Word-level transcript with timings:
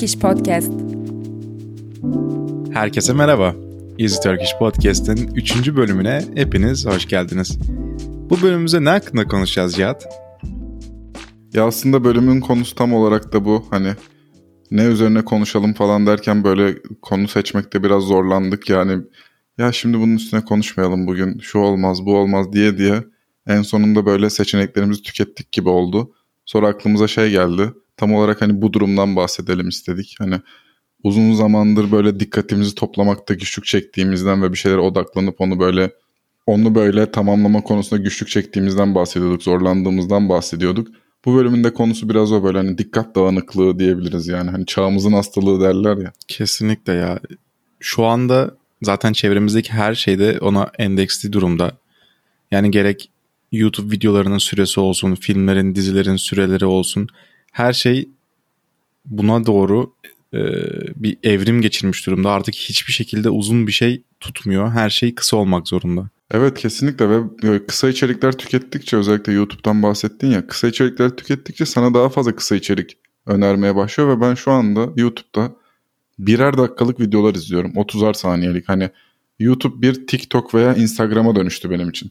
Turkish 0.00 0.18
Podcast. 0.18 0.72
Herkese 2.72 3.12
merhaba. 3.12 3.54
Easy 3.98 4.16
Turkish 4.22 4.58
Podcast'ın 4.58 5.34
3. 5.34 5.76
bölümüne 5.76 6.24
hepiniz 6.34 6.86
hoş 6.86 7.06
geldiniz. 7.06 7.58
Bu 8.30 8.42
bölümümüzde 8.42 8.84
ne 8.84 8.88
hakkında 8.88 9.24
konuşacağız 9.24 9.74
Cihat? 9.74 10.08
Ya 11.52 11.66
aslında 11.66 12.04
bölümün 12.04 12.40
konusu 12.40 12.74
tam 12.74 12.94
olarak 12.94 13.32
da 13.32 13.44
bu. 13.44 13.64
Hani 13.70 13.92
ne 14.70 14.84
üzerine 14.84 15.24
konuşalım 15.24 15.74
falan 15.74 16.06
derken 16.06 16.44
böyle 16.44 16.78
konu 17.02 17.28
seçmekte 17.28 17.82
biraz 17.82 18.02
zorlandık. 18.02 18.70
Yani 18.70 19.02
ya 19.58 19.72
şimdi 19.72 19.98
bunun 19.98 20.16
üstüne 20.16 20.44
konuşmayalım 20.44 21.06
bugün 21.06 21.38
şu 21.38 21.58
olmaz 21.58 22.06
bu 22.06 22.16
olmaz 22.16 22.52
diye 22.52 22.78
diye 22.78 23.04
en 23.46 23.62
sonunda 23.62 24.06
böyle 24.06 24.30
seçeneklerimizi 24.30 25.02
tükettik 25.02 25.52
gibi 25.52 25.68
oldu. 25.68 26.14
Sonra 26.46 26.68
aklımıza 26.68 27.08
şey 27.08 27.30
geldi. 27.30 27.72
Tam 28.00 28.14
olarak 28.14 28.42
hani 28.42 28.62
bu 28.62 28.72
durumdan 28.72 29.16
bahsedelim 29.16 29.68
istedik. 29.68 30.14
Hani 30.18 30.40
uzun 31.02 31.32
zamandır 31.32 31.92
böyle 31.92 32.20
dikkatimizi 32.20 32.74
toplamakta 32.74 33.34
güçlük 33.34 33.64
çektiğimizden 33.64 34.42
ve 34.42 34.52
bir 34.52 34.58
şeylere 34.58 34.80
odaklanıp 34.80 35.40
onu 35.40 35.60
böyle 35.60 35.90
onu 36.46 36.74
böyle 36.74 37.10
tamamlama 37.10 37.62
konusunda 37.62 38.02
güçlük 38.02 38.28
çektiğimizden 38.28 38.94
bahsediyorduk, 38.94 39.42
zorlandığımızdan 39.42 40.28
bahsediyorduk. 40.28 40.88
Bu 41.24 41.34
bölümün 41.34 41.64
de 41.64 41.74
konusu 41.74 42.08
biraz 42.08 42.32
o 42.32 42.44
böyle 42.44 42.58
hani 42.58 42.78
dikkat 42.78 43.14
dağınıklığı 43.14 43.78
diyebiliriz 43.78 44.28
yani. 44.28 44.50
Hani 44.50 44.66
çağımızın 44.66 45.12
hastalığı 45.12 45.60
derler 45.60 45.96
ya. 45.96 46.12
Kesinlikle 46.28 46.92
ya. 46.92 47.20
Şu 47.80 48.04
anda 48.04 48.56
zaten 48.82 49.12
çevremizdeki 49.12 49.72
her 49.72 49.94
şeyde 49.94 50.38
ona 50.40 50.70
endeksli 50.78 51.32
durumda. 51.32 51.72
Yani 52.50 52.70
gerek 52.70 53.10
YouTube 53.52 53.92
videolarının 53.92 54.38
süresi 54.38 54.80
olsun, 54.80 55.14
filmlerin, 55.14 55.74
dizilerin 55.74 56.16
süreleri 56.16 56.66
olsun. 56.66 57.08
Her 57.50 57.72
şey 57.72 58.08
buna 59.04 59.46
doğru 59.46 59.94
e, 60.34 60.38
bir 60.96 61.18
evrim 61.22 61.62
geçirmiş 61.62 62.06
durumda. 62.06 62.30
Artık 62.30 62.54
hiçbir 62.54 62.92
şekilde 62.92 63.30
uzun 63.30 63.66
bir 63.66 63.72
şey 63.72 64.02
tutmuyor. 64.20 64.70
Her 64.70 64.90
şey 64.90 65.14
kısa 65.14 65.36
olmak 65.36 65.68
zorunda. 65.68 66.08
Evet 66.30 66.58
kesinlikle 66.58 67.10
ve 67.42 67.66
kısa 67.66 67.88
içerikler 67.88 68.32
tükettikçe 68.32 68.96
özellikle 68.96 69.32
YouTube'dan 69.32 69.82
bahsettin 69.82 70.30
ya 70.30 70.46
kısa 70.46 70.68
içerikler 70.68 71.10
tükettikçe 71.10 71.66
sana 71.66 71.94
daha 71.94 72.08
fazla 72.08 72.36
kısa 72.36 72.56
içerik 72.56 72.96
önermeye 73.26 73.76
başlıyor 73.76 74.16
ve 74.16 74.20
ben 74.20 74.34
şu 74.34 74.50
anda 74.50 74.88
YouTube'da 74.96 75.52
birer 76.18 76.58
dakikalık 76.58 77.00
videolar 77.00 77.34
izliyorum. 77.34 77.72
30'ar 77.72 78.14
saniyelik 78.14 78.68
hani 78.68 78.90
YouTube 79.38 79.82
bir 79.82 80.06
TikTok 80.06 80.54
veya 80.54 80.74
Instagram'a 80.74 81.36
dönüştü 81.36 81.70
benim 81.70 81.90
için. 81.90 82.10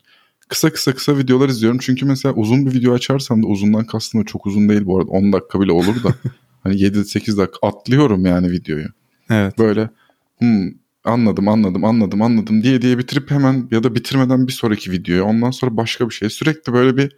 Kısa 0.49 0.73
kısa 0.73 0.93
kısa 0.93 1.17
videolar 1.17 1.49
izliyorum 1.49 1.79
çünkü 1.81 2.05
mesela 2.05 2.35
uzun 2.35 2.65
bir 2.65 2.73
video 2.73 2.93
açarsam 2.93 3.43
da 3.43 3.47
uzundan 3.47 3.85
kastım 3.85 4.21
da 4.21 4.25
çok 4.25 4.47
uzun 4.47 4.69
değil 4.69 4.85
bu 4.85 4.99
arada 4.99 5.11
10 5.11 5.33
dakika 5.33 5.61
bile 5.61 5.71
olur 5.71 6.03
da 6.03 6.15
hani 6.63 6.75
7-8 6.75 7.37
dakika 7.37 7.67
atlıyorum 7.67 8.25
yani 8.25 8.51
videoyu. 8.51 8.87
Evet. 9.29 9.59
Böyle 9.59 9.89
hmm, 10.37 10.71
anladım 11.03 11.47
anladım 11.47 11.85
anladım 11.85 12.21
anladım 12.21 12.63
diye 12.63 12.81
diye 12.81 12.97
bitirip 12.97 13.31
hemen 13.31 13.67
ya 13.71 13.83
da 13.83 13.95
bitirmeden 13.95 14.47
bir 14.47 14.51
sonraki 14.51 14.91
videoya 14.91 15.23
ondan 15.23 15.51
sonra 15.51 15.77
başka 15.77 16.09
bir 16.09 16.13
şey 16.13 16.29
sürekli 16.29 16.73
böyle 16.73 16.97
bir 16.97 17.15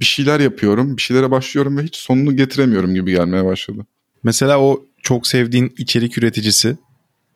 bir 0.00 0.04
şeyler 0.04 0.40
yapıyorum 0.40 0.96
bir 0.96 1.02
şeylere 1.02 1.30
başlıyorum 1.30 1.78
ve 1.78 1.82
hiç 1.82 1.96
sonunu 1.96 2.36
getiremiyorum 2.36 2.94
gibi 2.94 3.10
gelmeye 3.10 3.44
başladı. 3.44 3.86
Mesela 4.22 4.60
o 4.60 4.84
çok 5.02 5.26
sevdiğin 5.26 5.74
içerik 5.78 6.18
üreticisi 6.18 6.76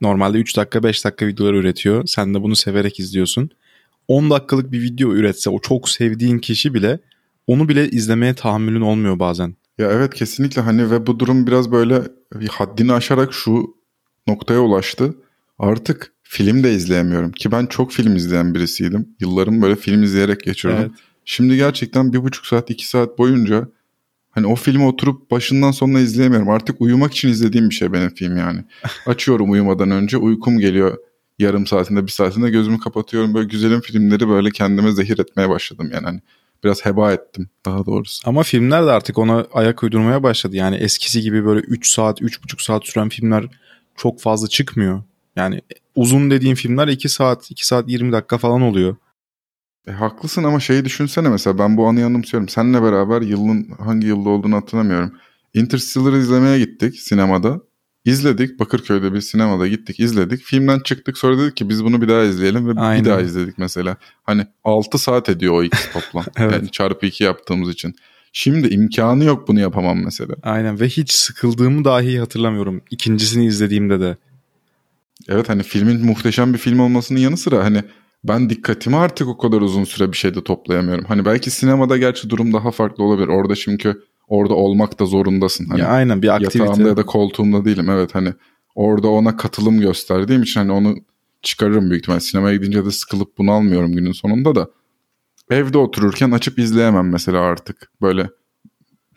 normalde 0.01 0.39
3 0.39 0.57
dakika 0.57 0.83
5 0.83 1.05
dakika 1.05 1.27
videolar 1.27 1.55
üretiyor. 1.55 2.07
Sen 2.07 2.35
de 2.35 2.43
bunu 2.43 2.57
severek 2.57 3.01
izliyorsun. 3.01 3.51
10 4.09 4.31
dakikalık 4.31 4.73
bir 4.73 4.83
video 4.83 5.13
üretse 5.13 5.51
o 5.51 5.61
çok 5.61 5.89
sevdiğin 5.89 6.39
kişi 6.39 6.75
bile 6.75 7.01
onu 7.47 7.69
bile 7.69 7.89
izlemeye 7.89 8.35
tahammülün 8.35 8.81
olmuyor 8.81 9.19
bazen. 9.19 9.57
Ya 9.79 9.91
evet 9.91 10.15
kesinlikle 10.15 10.63
hani 10.63 10.91
ve 10.91 11.07
bu 11.07 11.19
durum 11.19 11.47
biraz 11.47 11.73
böyle 11.73 12.03
bir 12.35 12.49
haddini 12.49 12.93
aşarak 12.93 13.33
şu 13.33 13.77
noktaya 14.27 14.61
ulaştı. 14.61 15.15
Artık 15.59 16.13
film 16.23 16.65
de 16.65 16.75
izleyemiyorum 16.75 17.33
ki 17.33 17.53
ben 17.53 17.67
çok 17.67 17.93
film 17.93 18.17
izleyen 18.17 18.55
birisiydim. 18.55 19.09
Yıllarımı 19.21 19.63
böyle 19.63 19.77
film 19.77 20.03
izleyerek 20.03 20.41
geçirdim. 20.41 20.77
Evet. 20.81 20.91
Şimdi 21.25 21.57
gerçekten 21.57 22.13
bir 22.13 22.23
buçuk 22.23 22.47
saat 22.47 22.71
iki 22.71 22.89
saat 22.89 23.19
boyunca 23.19 23.69
hani 24.31 24.47
o 24.47 24.55
filmi 24.55 24.85
oturup 24.85 25.31
başından 25.31 25.71
sonuna 25.71 26.01
izleyemiyorum. 26.01 26.51
Artık 26.51 26.81
uyumak 26.81 27.13
için 27.13 27.29
izlediğim 27.29 27.71
bir 27.71 27.75
şey 27.75 27.93
benim 27.93 28.15
film 28.15 28.37
yani. 28.37 28.65
Açıyorum 29.07 29.51
uyumadan 29.51 29.91
önce 29.91 30.17
uykum 30.17 30.59
geliyor 30.59 30.99
yarım 31.39 31.67
saatinde 31.67 32.07
bir 32.07 32.11
saatinde 32.11 32.51
gözümü 32.51 32.81
kapatıyorum. 32.81 33.35
Böyle 33.35 33.49
güzelim 33.49 33.81
filmleri 33.81 34.29
böyle 34.29 34.51
kendime 34.51 34.93
zehir 34.93 35.19
etmeye 35.19 35.49
başladım 35.49 35.91
yani. 35.93 36.05
Hani 36.05 36.21
biraz 36.65 36.87
heba 36.87 37.13
ettim 37.13 37.49
daha 37.67 37.87
doğrusu. 37.87 38.29
Ama 38.29 38.43
filmler 38.43 38.87
de 38.87 38.91
artık 38.91 39.19
ona 39.19 39.47
ayak 39.53 39.83
uydurmaya 39.83 40.23
başladı. 40.23 40.57
Yani 40.57 40.77
eskisi 40.77 41.21
gibi 41.21 41.45
böyle 41.45 41.61
3 41.61 41.91
saat, 41.91 42.21
3,5 42.21 42.65
saat 42.65 42.87
süren 42.87 43.09
filmler 43.09 43.45
çok 43.97 44.21
fazla 44.21 44.49
çıkmıyor. 44.49 45.03
Yani 45.37 45.61
uzun 45.95 46.31
dediğim 46.31 46.55
filmler 46.55 46.89
2 46.89 47.09
saat, 47.09 47.51
2 47.51 47.67
saat 47.67 47.89
20 47.89 48.13
dakika 48.13 48.39
falan 48.39 48.63
oluyor. 48.63 48.97
E, 49.89 49.93
haklısın 49.93 50.45
ama 50.45 50.61
şeyi 50.61 50.85
düşünsene 50.85 51.29
mesela 51.29 51.59
ben 51.59 51.77
bu 51.77 51.87
anıyı 51.87 52.07
anımsıyorum. 52.07 52.49
Seninle 52.49 52.83
beraber 52.83 53.23
yılın 53.23 53.69
hangi 53.79 54.07
yılda 54.07 54.29
olduğunu 54.29 54.57
hatırlamıyorum. 54.57 55.13
Interstellar'ı 55.55 56.19
izlemeye 56.19 56.59
gittik 56.59 57.01
sinemada. 57.01 57.61
İzledik 58.05 58.61
Bakırköy'de 58.61 59.13
bir 59.13 59.21
sinemada 59.21 59.69
gittik 59.69 60.01
izledik. 60.01 60.43
Filmden 60.43 60.81
çıktık 60.81 61.19
sonra 61.19 61.39
dedik 61.39 61.57
ki 61.57 61.69
biz 61.69 61.85
bunu 61.85 62.03
bir 62.03 62.09
daha 62.09 62.23
izleyelim 62.23 62.69
ve 62.69 62.81
Aynen. 62.81 63.05
bir 63.05 63.11
daha 63.11 63.21
izledik 63.21 63.59
mesela. 63.59 63.97
Hani 64.23 64.47
6 64.65 64.99
saat 64.99 65.29
ediyor 65.29 65.55
o 65.55 65.63
ikisi 65.63 65.93
toplam. 65.93 66.25
evet. 66.37 66.53
Yani 66.53 66.71
çarpı 66.71 67.07
2 67.07 67.25
yaptığımız 67.25 67.71
için. 67.71 67.95
Şimdi 68.33 68.69
imkanı 68.69 69.25
yok 69.25 69.49
bunu 69.49 69.61
yapamam 69.61 70.05
mesela. 70.05 70.35
Aynen 70.43 70.81
ve 70.81 70.89
hiç 70.89 71.13
sıkıldığımı 71.13 71.85
dahi 71.85 72.19
hatırlamıyorum. 72.19 72.83
İkincisini 72.91 73.47
izlediğimde 73.47 74.01
de. 74.01 74.17
Evet 75.29 75.49
hani 75.49 75.63
filmin 75.63 76.07
muhteşem 76.07 76.53
bir 76.53 76.59
film 76.59 76.81
olmasının 76.81 77.19
yanı 77.19 77.37
sıra 77.37 77.65
hani 77.65 77.83
ben 78.25 78.51
dikkatimi 78.51 78.97
artık 78.97 79.29
o 79.29 79.39
kadar 79.39 79.61
uzun 79.61 79.85
süre 79.85 80.13
bir 80.13 80.17
şeyde 80.17 80.45
toplayamıyorum. 80.45 81.05
Hani 81.05 81.25
belki 81.25 81.51
sinemada 81.51 81.97
gerçi 81.97 82.31
durum 82.31 82.53
daha 82.53 82.71
farklı 82.71 83.05
olabilir. 83.05 83.29
Orada 83.29 83.55
çünkü 83.55 84.03
orada 84.29 84.55
olmak 84.55 85.01
da 85.01 85.07
zorundasın. 85.07 85.67
Hani 85.67 85.81
ya 85.81 85.89
aynen 85.89 86.23
bir 86.23 86.35
aktivite. 86.35 86.59
Yatağımda 86.59 86.89
ya 86.89 86.97
da 86.97 87.07
koltuğumda 87.07 87.65
değilim 87.65 87.91
evet 87.91 88.15
hani 88.15 88.33
orada 88.75 89.09
ona 89.09 89.37
katılım 89.37 89.81
gösterdiğim 89.81 90.43
için 90.43 90.61
hani 90.61 90.73
onu 90.73 90.97
çıkarırım 91.43 91.91
büyük 91.91 92.03
ihtimal. 92.03 92.21
Sinemaya 92.21 92.57
gidince 92.57 92.85
de 92.85 92.91
sıkılıp 92.91 93.39
bunu 93.39 93.53
almıyorum 93.53 93.93
günün 93.93 94.13
sonunda 94.13 94.55
da. 94.55 94.69
Evde 95.51 95.79
otururken 95.79 96.31
açıp 96.31 96.59
izleyemem 96.59 97.11
mesela 97.11 97.41
artık. 97.41 97.91
Böyle 98.03 98.31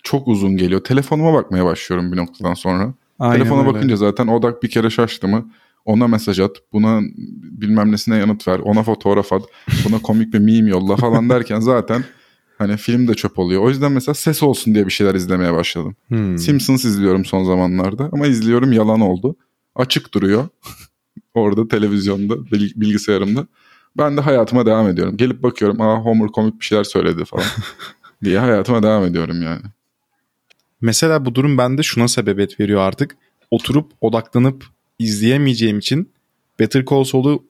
çok 0.04 0.28
uzun 0.28 0.58
geliyor. 0.58 0.84
Telefonuma 0.84 1.34
bakmaya 1.34 1.66
başlıyorum 1.66 2.12
bir 2.12 2.18
noktadan 2.18 2.54
sonra. 2.54 2.94
Aynen 3.20 3.38
Telefona 3.38 3.62
öyle. 3.62 3.74
bakınca 3.74 3.96
zaten 3.96 4.28
odak 4.28 4.64
bir 4.64 4.70
kere 4.70 4.90
şaştı 4.90 5.28
mı 5.28 5.52
ona 5.88 6.08
mesaj 6.08 6.40
at, 6.40 6.52
buna 6.74 7.02
bilmem 7.62 7.92
nesine 7.92 8.18
yanıt 8.18 8.48
ver, 8.48 8.60
ona 8.60 8.84
fotoğraf 8.84 9.34
at, 9.34 9.42
buna 9.86 10.00
komik 10.00 10.34
bir 10.34 10.40
meme 10.40 10.70
yolla 10.70 10.96
falan 10.96 11.30
derken 11.30 11.60
zaten 11.60 12.04
Hani 12.58 12.78
film 12.78 13.08
de 13.08 13.14
çöp 13.14 13.40
oluyor. 13.40 13.64
O 13.64 13.70
yüzden 13.70 13.92
mesela 13.92 14.16
ses 14.16 14.44
olsun 14.44 14.76
diye 14.76 14.86
bir 14.86 14.92
şeyler 14.92 15.16
izlemeye 15.16 15.54
başladım. 15.54 15.96
Hmm. 16.08 16.38
Simpsons 16.38 16.86
izliyorum 16.86 17.26
son 17.26 17.44
zamanlarda 17.44 18.10
ama 18.12 18.28
izliyorum 18.28 18.72
yalan 18.72 19.02
oldu. 19.02 19.36
Açık 19.76 20.14
duruyor 20.14 20.48
orada 21.34 21.68
televizyonda, 21.68 22.46
bilgisayarımda. 22.52 23.48
Ben 23.98 24.18
de 24.18 24.22
hayatıma 24.22 24.66
devam 24.66 24.88
ediyorum. 24.88 25.18
Gelip 25.18 25.44
bakıyorum 25.44 25.82
aa 25.82 25.98
Homer 25.98 26.28
komik 26.28 26.60
bir 26.60 26.66
şeyler 26.66 26.84
söyledi 26.84 27.26
falan 27.26 27.46
diye 28.24 28.40
hayatıma 28.40 28.84
devam 28.84 29.04
ediyorum 29.04 29.42
yani. 29.42 29.62
Mesela 30.82 31.26
bu 31.26 31.36
durum 31.36 31.58
bende 31.58 31.84
şuna 31.84 32.08
sebebiyet 32.08 32.60
veriyor 32.60 32.82
artık. 32.82 33.18
Oturup 33.52 33.92
odaklanıp 34.02 34.66
izleyemeyeceğim 35.00 35.80
için 35.80 36.12
Better 36.60 36.86
Call 36.86 37.04
Saul'u 37.04 37.44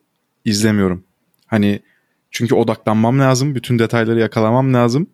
izlemiyorum. 0.44 1.04
Hani 1.46 1.80
çünkü 2.30 2.54
odaklanmam 2.54 3.18
lazım. 3.20 3.54
Bütün 3.54 3.78
detayları 3.78 4.20
yakalamam 4.20 4.74
lazım. 4.74 5.10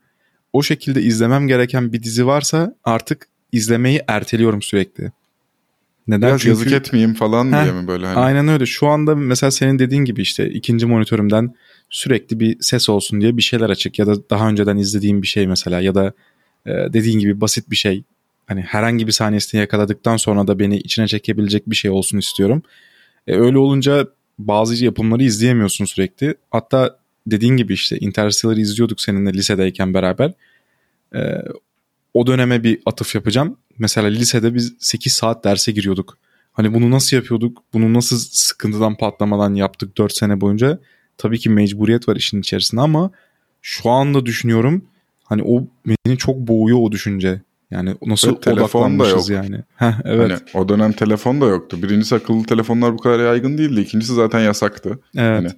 O 0.52 0.62
şekilde 0.62 1.02
izlemem 1.02 1.48
gereken 1.48 1.92
bir 1.92 2.02
dizi 2.02 2.26
varsa 2.26 2.76
artık 2.84 3.28
izlemeyi 3.52 4.02
erteliyorum 4.08 4.62
sürekli. 4.62 5.12
Neden? 6.08 6.28
Biraz 6.28 6.40
Çünkü... 6.40 6.48
yazık 6.48 6.72
etmeyeyim 6.72 7.14
falan 7.14 7.52
Heh, 7.52 7.62
diye 7.62 7.72
mi 7.72 7.88
böyle? 7.88 8.06
Hani? 8.06 8.18
Aynen 8.18 8.48
öyle. 8.48 8.66
Şu 8.66 8.86
anda 8.86 9.14
mesela 9.14 9.50
senin 9.50 9.78
dediğin 9.78 10.04
gibi 10.04 10.22
işte 10.22 10.50
ikinci 10.50 10.86
monitörümden 10.86 11.54
sürekli 11.90 12.40
bir 12.40 12.56
ses 12.60 12.88
olsun 12.88 13.20
diye 13.20 13.36
bir 13.36 13.42
şeyler 13.42 13.70
açık 13.70 13.98
ya 13.98 14.06
da 14.06 14.30
daha 14.30 14.48
önceden 14.48 14.76
izlediğim 14.76 15.22
bir 15.22 15.26
şey 15.26 15.46
mesela 15.46 15.80
ya 15.80 15.94
da 15.94 16.12
e, 16.66 16.70
dediğin 16.70 17.18
gibi 17.18 17.40
basit 17.40 17.70
bir 17.70 17.76
şey. 17.76 18.04
Hani 18.46 18.60
herhangi 18.60 19.06
bir 19.06 19.12
saniyesini 19.12 19.60
yakaladıktan 19.60 20.16
sonra 20.16 20.46
da 20.46 20.58
beni 20.58 20.76
içine 20.76 21.08
çekebilecek 21.08 21.70
bir 21.70 21.76
şey 21.76 21.90
olsun 21.90 22.18
istiyorum. 22.18 22.62
E, 23.26 23.36
öyle 23.36 23.58
olunca 23.58 24.08
bazı 24.38 24.84
yapımları 24.84 25.22
izleyemiyorsun 25.22 25.84
sürekli. 25.84 26.34
Hatta 26.50 26.98
dediğin 27.26 27.56
gibi 27.56 27.72
işte 27.72 27.98
Interstellar'ı 27.98 28.60
izliyorduk 28.60 29.00
seninle 29.00 29.32
lisedeyken 29.32 29.94
beraber. 29.94 30.32
Ee, 31.14 31.42
o 32.14 32.26
döneme 32.26 32.62
bir 32.62 32.78
atıf 32.86 33.14
yapacağım. 33.14 33.56
Mesela 33.78 34.08
lisede 34.08 34.54
biz 34.54 34.74
8 34.78 35.12
saat 35.12 35.44
derse 35.44 35.72
giriyorduk. 35.72 36.18
Hani 36.52 36.74
bunu 36.74 36.90
nasıl 36.90 37.16
yapıyorduk? 37.16 37.62
Bunu 37.72 37.94
nasıl 37.94 38.18
sıkıntıdan 38.18 38.96
patlamadan 38.96 39.54
yaptık 39.54 39.98
4 39.98 40.16
sene 40.16 40.40
boyunca? 40.40 40.78
Tabii 41.18 41.38
ki 41.38 41.50
mecburiyet 41.50 42.08
var 42.08 42.16
işin 42.16 42.40
içerisinde 42.40 42.80
ama 42.80 43.10
şu 43.62 43.90
anda 43.90 44.26
düşünüyorum 44.26 44.84
hani 45.24 45.42
o 45.42 45.64
beni 45.86 46.18
çok 46.18 46.36
boğuyor 46.36 46.78
o 46.80 46.92
düşünce. 46.92 47.40
Yani 47.70 47.96
nasıl 48.06 48.36
Ve 48.36 48.40
telefon 48.40 48.98
da 48.98 49.08
yok. 49.08 49.30
yani. 49.30 49.60
Heh, 49.76 49.92
evet. 50.04 50.30
Hani 50.30 50.62
o 50.64 50.68
dönem 50.68 50.92
telefon 50.92 51.40
da 51.40 51.46
yoktu. 51.46 51.82
Birincisi 51.82 52.14
akıllı 52.14 52.44
telefonlar 52.44 52.92
bu 52.92 52.98
kadar 52.98 53.24
yaygın 53.24 53.58
değildi. 53.58 53.80
İkincisi 53.80 54.14
zaten 54.14 54.40
yasaktı. 54.40 54.98
evet. 55.16 55.38
hani 55.38 55.48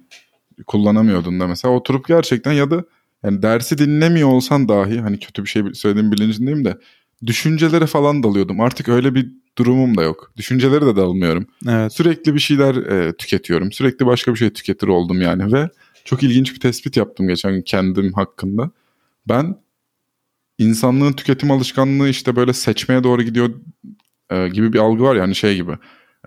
kullanamıyordun 0.67 1.39
da 1.39 1.47
mesela 1.47 1.73
oturup 1.73 2.07
gerçekten 2.07 2.51
ya 2.51 2.71
da 2.71 2.83
yani 3.23 3.41
dersi 3.41 3.77
dinlemiyor 3.77 4.29
olsan 4.29 4.69
dahi 4.69 4.99
hani 4.99 5.19
kötü 5.19 5.43
bir 5.43 5.49
şey 5.49 5.63
söylediğim 5.73 6.11
bilincindeyim 6.11 6.65
de 6.65 6.77
düşüncelere 7.25 7.85
falan 7.85 8.23
dalıyordum. 8.23 8.61
Artık 8.61 8.89
öyle 8.89 9.15
bir 9.15 9.31
durumum 9.57 9.97
da 9.97 10.03
yok. 10.03 10.31
Düşüncelere 10.37 10.85
de 10.85 10.95
dalmıyorum. 10.95 11.47
evet. 11.69 11.93
Sürekli 11.93 12.35
bir 12.35 12.39
şeyler 12.39 12.75
e, 12.75 13.13
tüketiyorum. 13.17 13.71
Sürekli 13.71 14.05
başka 14.05 14.33
bir 14.33 14.39
şey 14.39 14.49
tüketir 14.49 14.87
oldum 14.87 15.21
yani 15.21 15.53
ve 15.53 15.69
çok 16.05 16.23
ilginç 16.23 16.53
bir 16.55 16.59
tespit 16.59 16.97
yaptım 16.97 17.27
geçen 17.27 17.53
gün 17.53 17.61
kendim 17.61 18.13
hakkında. 18.13 18.71
Ben 19.29 19.55
insanlığın 20.57 21.13
tüketim 21.13 21.51
alışkanlığı 21.51 22.09
işte 22.09 22.35
böyle 22.35 22.53
seçmeye 22.53 23.03
doğru 23.03 23.23
gidiyor 23.23 23.49
e, 24.29 24.47
gibi 24.47 24.73
bir 24.73 24.79
algı 24.79 25.03
var 25.03 25.15
yani 25.15 25.35
şey 25.35 25.55
gibi. 25.55 25.77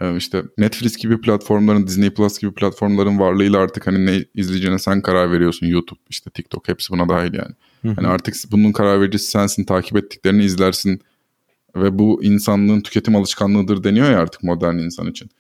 E, 0.01 0.17
işte 0.17 0.43
Netflix 0.59 0.97
gibi 0.97 1.21
platformların, 1.21 1.87
Disney 1.87 2.11
Plus 2.11 2.39
gibi 2.39 2.55
platformların 2.55 3.19
varlığıyla 3.19 3.59
artık 3.59 3.87
hani 3.87 4.07
ne 4.07 4.25
izleyeceğine 4.35 4.79
sen 4.79 5.03
karar 5.03 5.33
veriyorsun. 5.33 5.67
YouTube, 5.67 6.01
işte 6.09 6.31
TikTok 6.31 6.69
hepsi 6.69 6.93
buna 6.93 7.09
dahil 7.09 7.35
yani. 7.35 7.55
Hani 7.97 8.07
artık 8.07 8.35
bunun 8.51 8.73
karar 8.73 9.01
vericisi 9.01 9.31
sensin, 9.31 9.65
takip 9.65 9.97
ettiklerini 9.97 10.45
izlersin 10.45 11.01
ve 11.77 11.99
bu 11.99 12.25
insanlığın 12.25 12.81
tüketim 12.81 13.17
alışkanlığıdır 13.17 13.85
deniyor 13.85 14.11
ya 14.11 14.19
artık 14.19 14.43
modern 14.43 14.79
insan 14.79 15.07
için. 15.07 15.31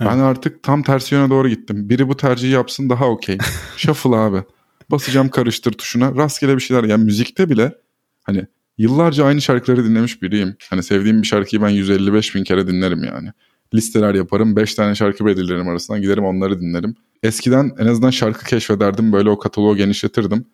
Evet. 0.00 0.12
Ben 0.12 0.18
artık 0.18 0.62
tam 0.62 0.82
tersi 0.82 1.14
yöne 1.14 1.30
doğru 1.30 1.48
gittim. 1.48 1.88
Biri 1.88 2.08
bu 2.08 2.16
tercihi 2.16 2.52
yapsın 2.52 2.90
daha 2.90 3.08
okey. 3.08 3.38
Shuffle 3.76 4.16
abi. 4.16 4.42
Basacağım 4.90 5.28
karıştır 5.28 5.72
tuşuna. 5.72 6.16
Rastgele 6.16 6.56
bir 6.56 6.60
şeyler. 6.60 6.84
Yani 6.84 7.04
müzikte 7.04 7.50
bile 7.50 7.74
hani 8.22 8.46
yıllarca 8.78 9.24
aynı 9.24 9.42
şarkıları 9.42 9.84
dinlemiş 9.84 10.22
biriyim. 10.22 10.56
Hani 10.70 10.82
sevdiğim 10.82 11.22
bir 11.22 11.26
şarkıyı 11.26 11.62
ben 11.62 11.68
155 11.68 12.34
bin 12.34 12.44
kere 12.44 12.66
dinlerim 12.66 13.04
yani. 13.04 13.32
Listeler 13.74 14.14
yaparım. 14.14 14.56
5 14.56 14.74
tane 14.74 14.94
şarkı 14.94 15.26
belirlerim 15.26 15.68
arasından. 15.68 16.02
Giderim 16.02 16.24
onları 16.24 16.60
dinlerim. 16.60 16.94
Eskiden 17.22 17.72
en 17.78 17.86
azından 17.86 18.10
şarkı 18.10 18.44
keşfederdim. 18.44 19.12
Böyle 19.12 19.30
o 19.30 19.38
kataloğu 19.38 19.76
genişletirdim. 19.76 20.46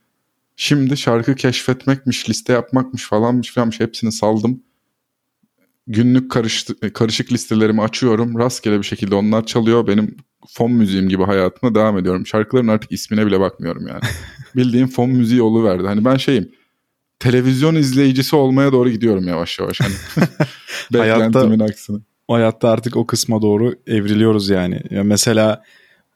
Şimdi 0.57 0.97
şarkı 0.97 1.35
keşfetmekmiş, 1.35 2.31
liste 2.31 2.53
yapmakmış 2.53 3.05
falanmış 3.05 3.53
falanmış 3.55 3.81
hepsini 3.81 4.13
saldım. 4.13 4.63
Günlük 5.87 6.31
karıştı, 6.31 6.93
karışık 6.93 7.33
listelerimi 7.33 7.83
açıyorum. 7.83 8.39
Rastgele 8.39 8.79
bir 8.79 8.85
şekilde 8.85 9.15
onlar 9.15 9.47
çalıyor. 9.47 9.87
Benim 9.87 10.17
fon 10.49 10.73
müziğim 10.73 11.09
gibi 11.09 11.23
hayatıma 11.23 11.75
devam 11.75 11.99
ediyorum. 11.99 12.27
Şarkıların 12.27 12.69
artık 12.69 12.93
ismine 12.93 13.27
bile 13.27 13.41
bakmıyorum 13.41 13.87
yani. 13.87 14.01
Bildiğim 14.57 14.89
fon 14.89 15.11
müziği 15.11 15.43
verdi. 15.43 15.87
Hani 15.87 16.05
ben 16.05 16.17
şeyim 16.17 16.53
televizyon 17.19 17.75
izleyicisi 17.75 18.37
olmaya 18.37 18.73
doğru 18.73 18.91
gidiyorum 18.91 19.29
yavaş 19.29 19.59
yavaş. 19.59 19.81
Hani 19.81 19.95
beklentimin 20.93 21.61
aksine. 21.61 21.99
Hayatta 22.29 22.69
artık 22.69 22.97
o 22.97 23.07
kısma 23.07 23.43
doğru 23.43 23.75
evriliyoruz 23.87 24.49
yani. 24.49 24.81
Ya 24.91 25.05
mesela 25.05 25.63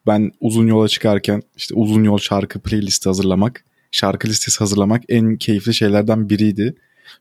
ben 0.07 0.33
uzun 0.41 0.67
yola 0.67 0.89
çıkarken 0.89 1.43
işte 1.57 1.75
uzun 1.75 2.05
yol 2.05 2.19
şarkı 2.19 2.61
playlisti 2.61 3.09
hazırlamak, 3.09 3.65
şarkı 3.91 4.29
listesi 4.29 4.59
hazırlamak 4.59 5.03
en 5.09 5.37
keyifli 5.37 5.75
şeylerden 5.75 6.29
biriydi. 6.29 6.75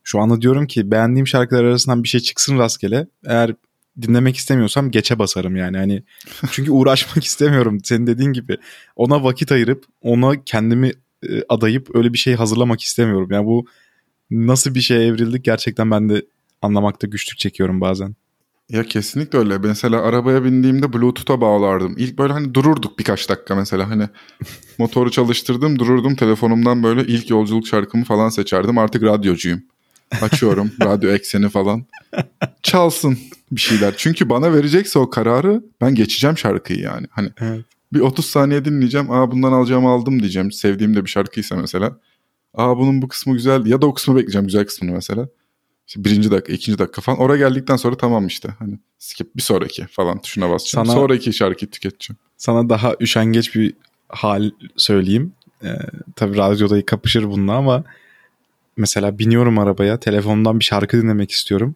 Şu 0.04 0.20
anda 0.20 0.42
diyorum 0.42 0.68
ki 0.68 0.92
beğendiğim 0.92 1.28
şarkılar 1.28 1.64
arasından 1.64 2.04
bir 2.04 2.10
şey 2.10 2.22
çıksın 2.22 2.58
rastgele. 2.58 3.08
Eğer 3.26 3.54
dinlemek 4.02 4.38
istemiyorsam 4.38 4.92
geçe 4.92 5.20
basarım 5.20 5.56
yani. 5.56 5.78
Hani 5.78 6.04
çünkü 6.52 6.72
uğraşmak 6.72 7.24
istemiyorum 7.24 7.78
senin 7.84 8.08
dediğin 8.08 8.34
gibi. 8.34 8.58
Ona 8.96 9.24
vakit 9.24 9.52
ayırıp 9.52 9.86
ona 10.02 10.44
kendimi 10.44 10.92
e, 11.24 11.44
adayıp 11.50 11.96
öyle 11.96 12.14
bir 12.14 12.18
şey 12.18 12.36
hazırlamak 12.36 12.82
istemiyorum. 12.82 13.30
Yani 13.32 13.46
bu 13.46 13.66
nasıl 14.32 14.76
bir 14.76 14.82
şeye 14.82 15.08
evrildik 15.08 15.46
gerçekten 15.46 15.92
ben 15.92 16.10
de 16.10 16.26
anlamakta 16.62 17.08
güçlük 17.08 17.38
çekiyorum 17.38 17.82
bazen. 17.82 18.16
Ya 18.70 18.84
kesinlikle 18.84 19.40
öyle. 19.40 19.58
Mesela 19.58 20.02
arabaya 20.02 20.44
bindiğimde 20.44 20.94
Bluetooth'a 20.94 21.42
bağlardım. 21.42 21.96
İlk 21.98 22.18
böyle 22.20 22.34
hani 22.34 22.54
dururduk 22.54 23.00
birkaç 23.00 23.30
dakika 23.30 23.56
mesela. 23.56 23.90
Hani 23.90 24.04
motoru 24.78 25.12
çalıştırdım 25.12 25.80
dururdum 25.80 26.16
telefonumdan 26.16 26.84
böyle 26.84 27.02
ilk 27.02 27.30
yolculuk 27.30 27.68
şarkımı 27.68 28.04
falan 28.04 28.30
seçerdim. 28.30 28.78
Artık 28.78 29.04
radyocuyum. 29.04 29.62
Açıyorum 30.22 30.72
radyo 30.82 31.12
ekseni 31.12 31.50
falan. 31.50 31.86
Çalsın 32.64 33.18
bir 33.52 33.62
şeyler. 33.62 33.94
Çünkü 33.98 34.30
bana 34.30 34.54
verecekse 34.54 35.00
o 35.00 35.10
kararı 35.10 35.64
ben 35.82 35.96
geçeceğim 35.96 36.38
şarkıyı 36.38 36.80
yani. 36.80 37.08
Hani 37.10 37.30
Evet. 37.42 37.66
bir 37.94 38.00
30 38.00 38.26
saniye 38.26 38.66
dinleyeceğim. 38.66 39.12
Aa 39.12 39.32
bundan 39.32 39.52
alacağımı 39.52 39.90
aldım 39.90 40.20
diyeceğim. 40.20 40.52
Sevdiğim 40.52 40.96
de 40.96 41.06
bir 41.06 41.10
şarkıysa 41.10 41.56
mesela. 41.56 41.98
Aa 42.54 42.78
bunun 42.78 43.02
bu 43.02 43.08
kısmı 43.08 43.34
güzel. 43.34 43.66
Ya 43.66 43.82
da 43.82 43.88
o 43.88 43.94
kısmı 43.94 44.16
bekleyeceğim 44.16 44.46
güzel 44.48 44.66
kısmını 44.66 44.92
mesela. 44.92 45.28
İşte 45.90 46.04
birinci 46.04 46.32
dakika, 46.32 46.54
ikinci 46.54 46.80
dakika 46.80 47.02
falan. 47.02 47.20
Oraya 47.20 47.50
geldikten 47.50 47.76
sonra 47.76 47.98
tamam 47.98 48.28
işte. 48.28 48.50
Hani 48.60 48.80
skip 49.00 49.36
bir 49.36 49.42
sonraki 49.42 49.88
falan 49.92 50.22
tuşuna 50.22 50.50
basacağım. 50.50 50.86
Sana- 50.88 50.96
Sonraki 50.96 51.34
şarkıyı 51.34 51.72
tüketeceğim. 51.72 52.18
Sana 52.38 52.70
daha 52.70 52.96
üşengeç 53.02 53.56
bir 53.56 53.74
hal 54.10 54.52
söyleyeyim. 54.78 55.34
Ee, 55.64 55.68
tabii 56.16 56.38
radyoda 56.38 56.86
kapışır 56.86 57.24
bununla 57.24 57.54
ama 57.54 57.84
mesela 58.78 59.20
biniyorum 59.20 59.60
arabaya 59.60 60.00
telefondan 60.00 60.60
bir 60.60 60.66
şarkı 60.66 61.02
dinlemek 61.02 61.32
istiyorum. 61.32 61.76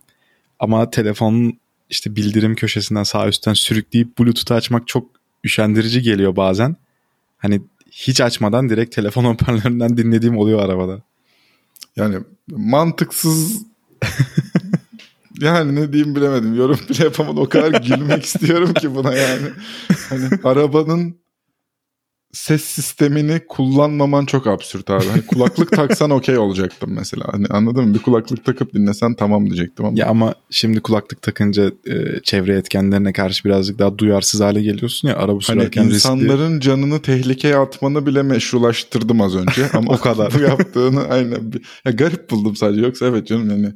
Ama 0.59 0.89
telefonun 0.89 1.59
işte 1.89 2.16
bildirim 2.16 2.56
köşesinden 2.56 3.04
sağ 3.04 3.27
üstten 3.27 3.54
sürükleyip 3.54 4.19
Bluetooth'u 4.19 4.54
açmak 4.54 4.88
çok 4.88 5.09
üşendirici 5.44 6.01
geliyor 6.01 6.36
bazen. 6.36 6.75
Hani 7.38 7.62
hiç 7.92 8.21
açmadan 8.21 8.69
direkt 8.69 8.95
telefon 8.95 9.25
hoparlöründen 9.33 9.98
dinlediğim 9.98 10.38
oluyor 10.38 10.59
arabada. 10.66 11.01
Yani 11.95 12.18
mantıksız 12.51 13.73
yani 15.40 15.76
ne 15.76 15.94
diyeyim 15.94 16.16
bilemedim. 16.16 16.56
Yorum 16.56 16.80
bile 16.90 17.04
yapamadım. 17.04 17.38
O 17.38 17.50
kadar 17.50 17.82
gülmek 17.82 18.26
istiyorum 18.26 18.74
ki 18.74 18.96
buna 18.96 19.14
yani. 19.14 19.48
Hani 20.10 20.30
arabanın 20.44 21.23
ses 22.33 22.63
sistemini 22.63 23.41
kullanmaman 23.50 24.25
çok 24.25 24.47
absürt 24.47 24.89
abi. 24.89 25.06
Hani 25.06 25.25
kulaklık 25.25 25.71
taksan 25.75 26.09
okey 26.09 26.38
olacaktım 26.38 26.89
mesela. 26.94 27.25
Hani 27.31 27.45
anladın 27.47 27.83
mı? 27.88 27.94
Bir 27.94 28.00
kulaklık 28.00 28.45
takıp 28.45 28.74
dinlesen 28.74 29.13
tamam 29.13 29.45
diyecektim 29.45 29.85
ama. 29.85 30.00
Ya 30.00 30.07
ama 30.07 30.35
şimdi 30.50 30.80
kulaklık 30.80 31.21
takınca 31.21 31.71
e, 31.88 32.19
çevre 32.23 32.57
etkenlerine 32.57 33.13
karşı 33.13 33.44
birazcık 33.44 33.80
daha 33.80 33.97
duyarsız 33.97 34.42
hale 34.42 34.61
geliyorsun 34.61 35.07
ya 35.07 35.16
araba 35.18 35.31
Hani 35.33 35.42
sürerken 35.44 35.83
riskli. 35.83 35.95
insanların 35.95 36.59
canını 36.59 37.02
tehlikeye 37.02 37.56
atmanı 37.57 38.06
bile 38.06 38.23
meşrulaştırdım 38.23 39.21
az 39.21 39.35
önce. 39.35 39.69
Ama 39.73 39.94
O 39.94 39.97
kadar. 39.97 40.33
bu 40.33 40.40
yaptığını 40.40 41.04
aynen. 41.07 41.54
Bir, 41.54 41.61
ya 41.85 41.92
garip 41.92 42.30
buldum 42.30 42.56
sadece. 42.56 42.81
Yoksa 42.81 43.06
evet 43.06 43.28
canım 43.28 43.49
yani. 43.49 43.73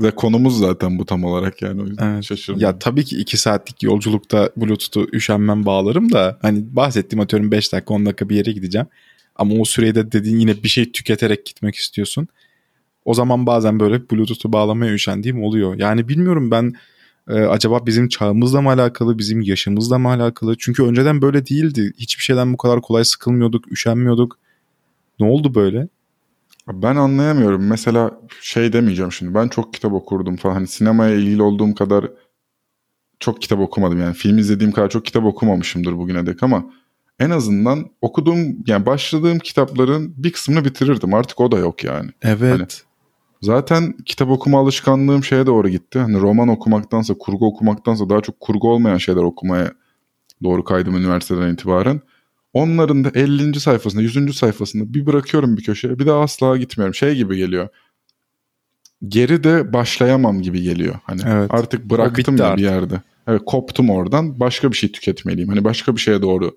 Ve 0.00 0.10
konumuz 0.10 0.58
zaten 0.58 0.98
bu 0.98 1.06
tam 1.06 1.24
olarak 1.24 1.62
yani. 1.62 1.82
O 1.82 1.86
yüzden 1.86 2.14
Evet. 2.14 2.24
şaşırdım. 2.24 2.60
Ya 2.60 2.78
tabii 2.78 3.04
ki 3.04 3.16
2 3.16 3.36
saatlik 3.36 3.82
yolculukta 3.82 4.50
Bluetooth'u 4.56 5.08
üşenmem 5.12 5.66
bağlarım 5.66 6.12
da 6.12 6.38
hani 6.42 6.76
bahsettiğim 6.76 7.20
atıyorum 7.20 7.50
5 7.50 7.72
dakika 7.72 7.94
10 7.94 8.06
dakika 8.06 8.28
bir 8.28 8.36
yere 8.36 8.52
gideceğim. 8.52 8.86
Ama 9.36 9.54
o 9.54 9.64
sürede 9.64 10.12
dediğin 10.12 10.38
yine 10.38 10.62
bir 10.62 10.68
şey 10.68 10.92
tüketerek 10.92 11.46
gitmek 11.46 11.74
istiyorsun. 11.74 12.28
O 13.04 13.14
zaman 13.14 13.46
bazen 13.46 13.80
böyle 13.80 14.10
Bluetooth'u 14.10 14.52
bağlamaya 14.52 14.92
üşendiğim 14.92 15.42
oluyor. 15.42 15.74
Yani 15.78 16.08
bilmiyorum 16.08 16.50
ben 16.50 16.72
e, 17.28 17.32
acaba 17.32 17.86
bizim 17.86 18.08
çağımızla 18.08 18.60
mı 18.62 18.70
alakalı, 18.70 19.18
bizim 19.18 19.40
yaşımızla 19.40 19.98
mı 19.98 20.08
alakalı? 20.08 20.56
Çünkü 20.58 20.82
önceden 20.82 21.22
böyle 21.22 21.46
değildi. 21.46 21.92
Hiçbir 21.98 22.22
şeyden 22.22 22.52
bu 22.52 22.56
kadar 22.56 22.80
kolay 22.80 23.04
sıkılmıyorduk, 23.04 23.72
üşenmiyorduk. 23.72 24.38
Ne 25.20 25.26
oldu 25.26 25.54
böyle? 25.54 25.88
Ben 26.72 26.96
anlayamıyorum. 26.96 27.66
Mesela 27.66 28.20
şey 28.40 28.72
demeyeceğim 28.72 29.12
şimdi. 29.12 29.34
Ben 29.34 29.48
çok 29.48 29.74
kitap 29.74 29.92
okurdum 29.92 30.36
falan. 30.36 30.54
Hani 30.54 30.66
sinemaya 30.66 31.14
ilgili 31.14 31.42
olduğum 31.42 31.74
kadar 31.74 32.10
çok 33.20 33.42
kitap 33.42 33.60
okumadım. 33.60 34.00
Yani 34.00 34.14
film 34.14 34.38
izlediğim 34.38 34.72
kadar 34.72 34.90
çok 34.90 35.04
kitap 35.06 35.24
okumamışımdır 35.24 35.98
bugüne 35.98 36.26
dek 36.26 36.42
ama 36.42 36.64
en 37.18 37.30
azından 37.30 37.90
okuduğum 38.00 38.38
yani 38.66 38.86
başladığım 38.86 39.38
kitapların 39.38 40.14
bir 40.16 40.32
kısmını 40.32 40.64
bitirirdim. 40.64 41.14
Artık 41.14 41.40
o 41.40 41.52
da 41.52 41.58
yok 41.58 41.84
yani. 41.84 42.10
Evet. 42.22 42.58
Hani- 42.58 42.66
Zaten 43.42 43.94
kitap 44.04 44.30
okuma 44.30 44.60
alışkanlığım 44.60 45.24
şeye 45.24 45.46
doğru 45.46 45.68
gitti. 45.68 45.98
Hani 45.98 46.20
roman 46.20 46.48
okumaktansa, 46.48 47.14
kurgu 47.14 47.46
okumaktansa 47.46 48.08
daha 48.08 48.20
çok 48.20 48.40
kurgu 48.40 48.70
olmayan 48.72 48.98
şeyler 48.98 49.22
okumaya 49.22 49.72
doğru 50.42 50.64
kaydım 50.64 50.96
üniversiteden 50.96 51.54
itibaren. 51.54 52.00
Onların 52.56 53.04
da 53.04 53.10
50. 53.14 53.60
sayfasında, 53.60 54.02
100. 54.02 54.36
sayfasında 54.36 54.94
bir 54.94 55.06
bırakıyorum 55.06 55.56
bir 55.56 55.62
köşeye. 55.64 55.98
Bir 55.98 56.06
daha 56.06 56.20
asla 56.20 56.56
gitmiyorum. 56.56 56.94
Şey 56.94 57.14
gibi 57.14 57.36
geliyor. 57.36 57.68
Geri 59.08 59.44
de 59.44 59.72
başlayamam 59.72 60.42
gibi 60.42 60.62
geliyor. 60.62 60.94
Hani 61.04 61.20
Evet. 61.26 61.50
artık 61.54 61.90
bıraktım 61.90 62.36
ya 62.36 62.44
artık. 62.44 62.58
bir 62.58 62.62
yerde. 62.62 63.00
Evet 63.26 63.42
koptum 63.46 63.90
oradan. 63.90 64.40
Başka 64.40 64.70
bir 64.72 64.76
şey 64.76 64.92
tüketmeliyim. 64.92 65.48
Hani 65.48 65.64
başka 65.64 65.96
bir 65.96 66.00
şeye 66.00 66.22
doğru 66.22 66.56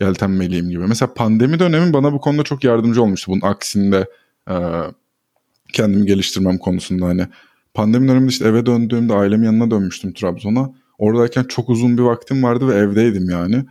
yeltenmeliyim 0.00 0.70
gibi. 0.70 0.86
Mesela 0.86 1.14
pandemi 1.14 1.58
dönemi 1.58 1.92
bana 1.92 2.12
bu 2.12 2.20
konuda 2.20 2.42
çok 2.42 2.64
yardımcı 2.64 3.02
olmuştu. 3.02 3.32
Bunun 3.32 3.40
aksinde 3.40 4.06
e, 4.50 4.54
kendimi 5.72 6.06
geliştirmem 6.06 6.58
konusunda 6.58 7.06
hani. 7.06 7.26
Pandemi 7.74 8.08
döneminde 8.08 8.28
işte 8.28 8.48
eve 8.48 8.66
döndüğümde 8.66 9.14
ailemin 9.14 9.44
yanına 9.44 9.70
dönmüştüm 9.70 10.12
Trabzon'a. 10.12 10.70
Oradayken 10.98 11.44
çok 11.44 11.68
uzun 11.68 11.98
bir 11.98 12.02
vaktim 12.02 12.42
vardı 12.42 12.68
ve 12.68 12.74
evdeydim 12.74 13.30
yani. 13.30 13.64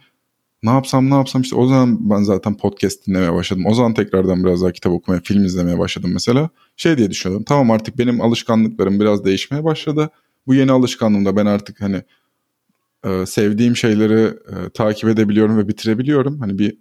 Ne 0.63 0.69
yapsam 0.69 1.09
ne 1.09 1.13
yapsam 1.13 1.41
işte 1.41 1.55
o 1.55 1.67
zaman 1.67 2.09
ben 2.09 2.23
zaten 2.23 2.57
podcast 2.57 3.07
dinlemeye 3.07 3.33
başladım. 3.33 3.63
O 3.67 3.73
zaman 3.73 3.93
tekrardan 3.93 4.43
biraz 4.43 4.61
daha 4.61 4.71
kitap 4.71 4.93
okumaya, 4.93 5.21
film 5.21 5.45
izlemeye 5.45 5.79
başladım 5.79 6.11
mesela. 6.13 6.49
Şey 6.77 6.97
diye 6.97 7.09
düşünüyordum. 7.09 7.45
Tamam 7.47 7.71
artık 7.71 7.97
benim 7.97 8.21
alışkanlıklarım 8.21 8.99
biraz 8.99 9.25
değişmeye 9.25 9.63
başladı. 9.63 10.09
Bu 10.47 10.55
yeni 10.55 10.71
alışkanlığımda 10.71 11.35
ben 11.35 11.45
artık 11.45 11.81
hani 11.81 12.01
e, 13.05 13.25
sevdiğim 13.25 13.75
şeyleri 13.75 14.21
e, 14.27 14.69
takip 14.73 15.09
edebiliyorum 15.09 15.57
ve 15.57 15.67
bitirebiliyorum. 15.67 16.39
Hani 16.39 16.59
bir 16.59 16.77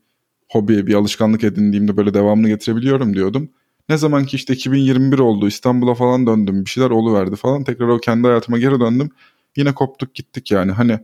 hobi, 0.49 0.87
bir 0.87 0.95
alışkanlık 0.95 1.45
edindiğimde 1.45 1.97
böyle 1.97 2.15
devamını 2.15 2.49
getirebiliyorum 2.49 3.15
diyordum. 3.15 3.51
Ne 3.89 3.97
zaman 3.97 4.25
ki 4.25 4.37
işte 4.37 4.55
2021 4.55 5.19
oldu 5.19 5.49
İstanbul'a 5.49 5.95
falan 5.95 6.27
döndüm 6.27 6.65
bir 6.65 6.71
şeyler 6.71 6.91
oluverdi 6.91 7.37
falan 7.37 7.65
tekrar 7.65 7.89
o 7.89 7.99
kendi 7.99 8.27
hayatıma 8.29 8.59
geri 8.59 8.81
döndüm. 8.81 9.11
Yine 9.57 9.75
koptuk 9.75 10.15
gittik 10.15 10.51
yani 10.51 10.73
hani 10.73 10.99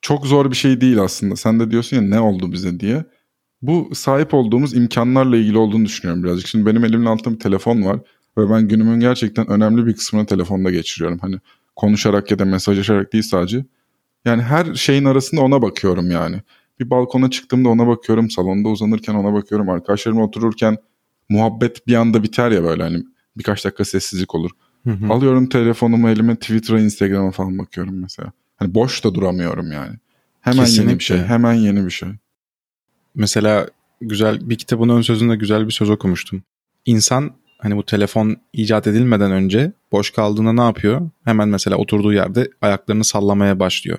çok 0.00 0.26
zor 0.26 0.50
bir 0.50 0.56
şey 0.56 0.80
değil 0.80 1.00
aslında. 1.00 1.36
Sen 1.36 1.60
de 1.60 1.70
diyorsun 1.70 1.96
ya 1.96 2.02
ne 2.02 2.20
oldu 2.20 2.52
bize 2.52 2.80
diye. 2.80 3.04
Bu 3.62 3.90
sahip 3.94 4.34
olduğumuz 4.34 4.76
imkanlarla 4.76 5.36
ilgili 5.36 5.58
olduğunu 5.58 5.84
düşünüyorum 5.84 6.24
birazcık. 6.24 6.46
Şimdi 6.46 6.66
benim 6.66 6.84
elimin 6.84 7.06
altında 7.06 7.34
bir 7.34 7.40
telefon 7.40 7.84
var 7.84 8.00
ve 8.38 8.50
ben 8.50 8.68
günümün 8.68 9.00
gerçekten 9.00 9.50
önemli 9.50 9.86
bir 9.86 9.94
kısmını 9.94 10.26
telefonda 10.26 10.70
geçiriyorum. 10.70 11.18
Hani 11.18 11.36
konuşarak 11.76 12.30
ya 12.30 12.38
da 12.38 12.44
mesajlaşarak 12.44 13.12
değil 13.12 13.24
sadece. 13.24 13.64
Yani 14.24 14.42
her 14.42 14.74
şeyin 14.74 15.04
arasında 15.04 15.40
ona 15.40 15.62
bakıyorum 15.62 16.10
yani. 16.10 16.36
Bir 16.80 16.90
balkona 16.90 17.30
çıktığımda 17.30 17.68
ona 17.68 17.86
bakıyorum, 17.86 18.30
salonda 18.30 18.68
uzanırken 18.68 19.14
ona 19.14 19.32
bakıyorum, 19.32 19.68
arkadaşlarımla 19.68 20.22
otururken 20.22 20.76
muhabbet 21.28 21.86
bir 21.86 21.94
anda 21.94 22.22
biter 22.22 22.50
ya 22.50 22.64
böyle 22.64 22.82
hani 22.82 23.04
birkaç 23.36 23.64
dakika 23.64 23.84
sessizlik 23.84 24.34
olur. 24.34 24.50
Hı 24.84 24.90
hı. 24.90 25.12
Alıyorum 25.12 25.48
telefonumu 25.48 26.08
elime 26.08 26.36
Twitter'a, 26.36 26.80
Instagram'a 26.80 27.30
falan 27.30 27.58
bakıyorum 27.58 28.00
mesela. 28.00 28.32
Hani 28.60 28.74
boş 28.74 29.04
da 29.04 29.14
duramıyorum 29.14 29.72
yani. 29.72 29.96
Hemen 30.40 30.64
Kesinlikle. 30.64 30.90
yeni 30.90 30.98
bir 30.98 31.04
şey, 31.04 31.18
hemen 31.18 31.52
yeni 31.52 31.86
bir 31.86 31.90
şey. 31.90 32.08
Mesela 33.14 33.68
güzel 34.00 34.50
bir 34.50 34.58
kitabın 34.58 34.88
ön 34.88 35.02
sözünde 35.02 35.36
güzel 35.36 35.66
bir 35.66 35.72
söz 35.72 35.90
okumuştum. 35.90 36.42
İnsan 36.86 37.32
hani 37.58 37.76
bu 37.76 37.86
telefon 37.86 38.36
icat 38.52 38.86
edilmeden 38.86 39.32
önce 39.32 39.72
boş 39.92 40.10
kaldığında 40.10 40.52
ne 40.52 40.60
yapıyor? 40.60 41.10
Hemen 41.24 41.48
mesela 41.48 41.76
oturduğu 41.76 42.12
yerde 42.12 42.50
ayaklarını 42.62 43.04
sallamaya 43.04 43.60
başlıyor. 43.60 43.98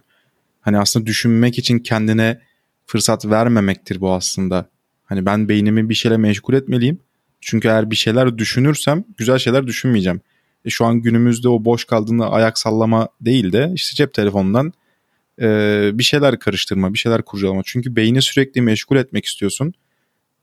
Hani 0.61 0.77
aslında 0.77 1.05
düşünmek 1.05 1.57
için 1.57 1.79
kendine 1.79 2.41
fırsat 2.85 3.25
vermemektir 3.25 4.01
bu 4.01 4.13
aslında. 4.13 4.69
Hani 5.05 5.25
ben 5.25 5.49
beynimi 5.49 5.89
bir 5.89 5.93
şeyle 5.93 6.17
meşgul 6.17 6.53
etmeliyim. 6.53 6.99
Çünkü 7.41 7.67
eğer 7.67 7.91
bir 7.91 7.95
şeyler 7.95 8.37
düşünürsem 8.37 9.03
güzel 9.17 9.37
şeyler 9.37 9.67
düşünmeyeceğim. 9.67 10.21
E 10.65 10.69
şu 10.69 10.85
an 10.85 11.01
günümüzde 11.01 11.49
o 11.49 11.65
boş 11.65 11.85
kaldığında 11.85 12.31
ayak 12.31 12.57
sallama 12.57 13.09
değil 13.21 13.53
de 13.53 13.71
işte 13.75 13.95
cep 13.95 14.13
telefonundan 14.13 14.73
e, 15.41 15.89
bir 15.93 16.03
şeyler 16.03 16.39
karıştırma, 16.39 16.93
bir 16.93 16.97
şeyler 16.97 17.21
kurcalama. 17.21 17.61
Çünkü 17.65 17.95
beyni 17.95 18.21
sürekli 18.21 18.61
meşgul 18.61 18.97
etmek 18.97 19.25
istiyorsun. 19.25 19.73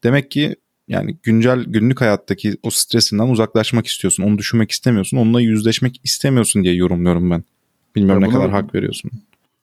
Demek 0.04 0.30
ki 0.30 0.56
yani 0.88 1.16
güncel 1.22 1.64
günlük 1.64 2.00
hayattaki 2.00 2.56
o 2.62 2.70
stresinden 2.70 3.28
uzaklaşmak 3.28 3.86
istiyorsun. 3.86 4.22
Onu 4.22 4.38
düşünmek 4.38 4.70
istemiyorsun. 4.70 5.16
Onunla 5.16 5.40
yüzleşmek 5.40 6.00
istemiyorsun 6.04 6.64
diye 6.64 6.74
yorumluyorum 6.74 7.30
ben. 7.30 7.44
Bilmiyorum 7.96 8.22
ya 8.22 8.28
ne 8.28 8.34
buna, 8.34 8.42
kadar 8.42 8.62
hak 8.62 8.74
veriyorsun. 8.74 9.10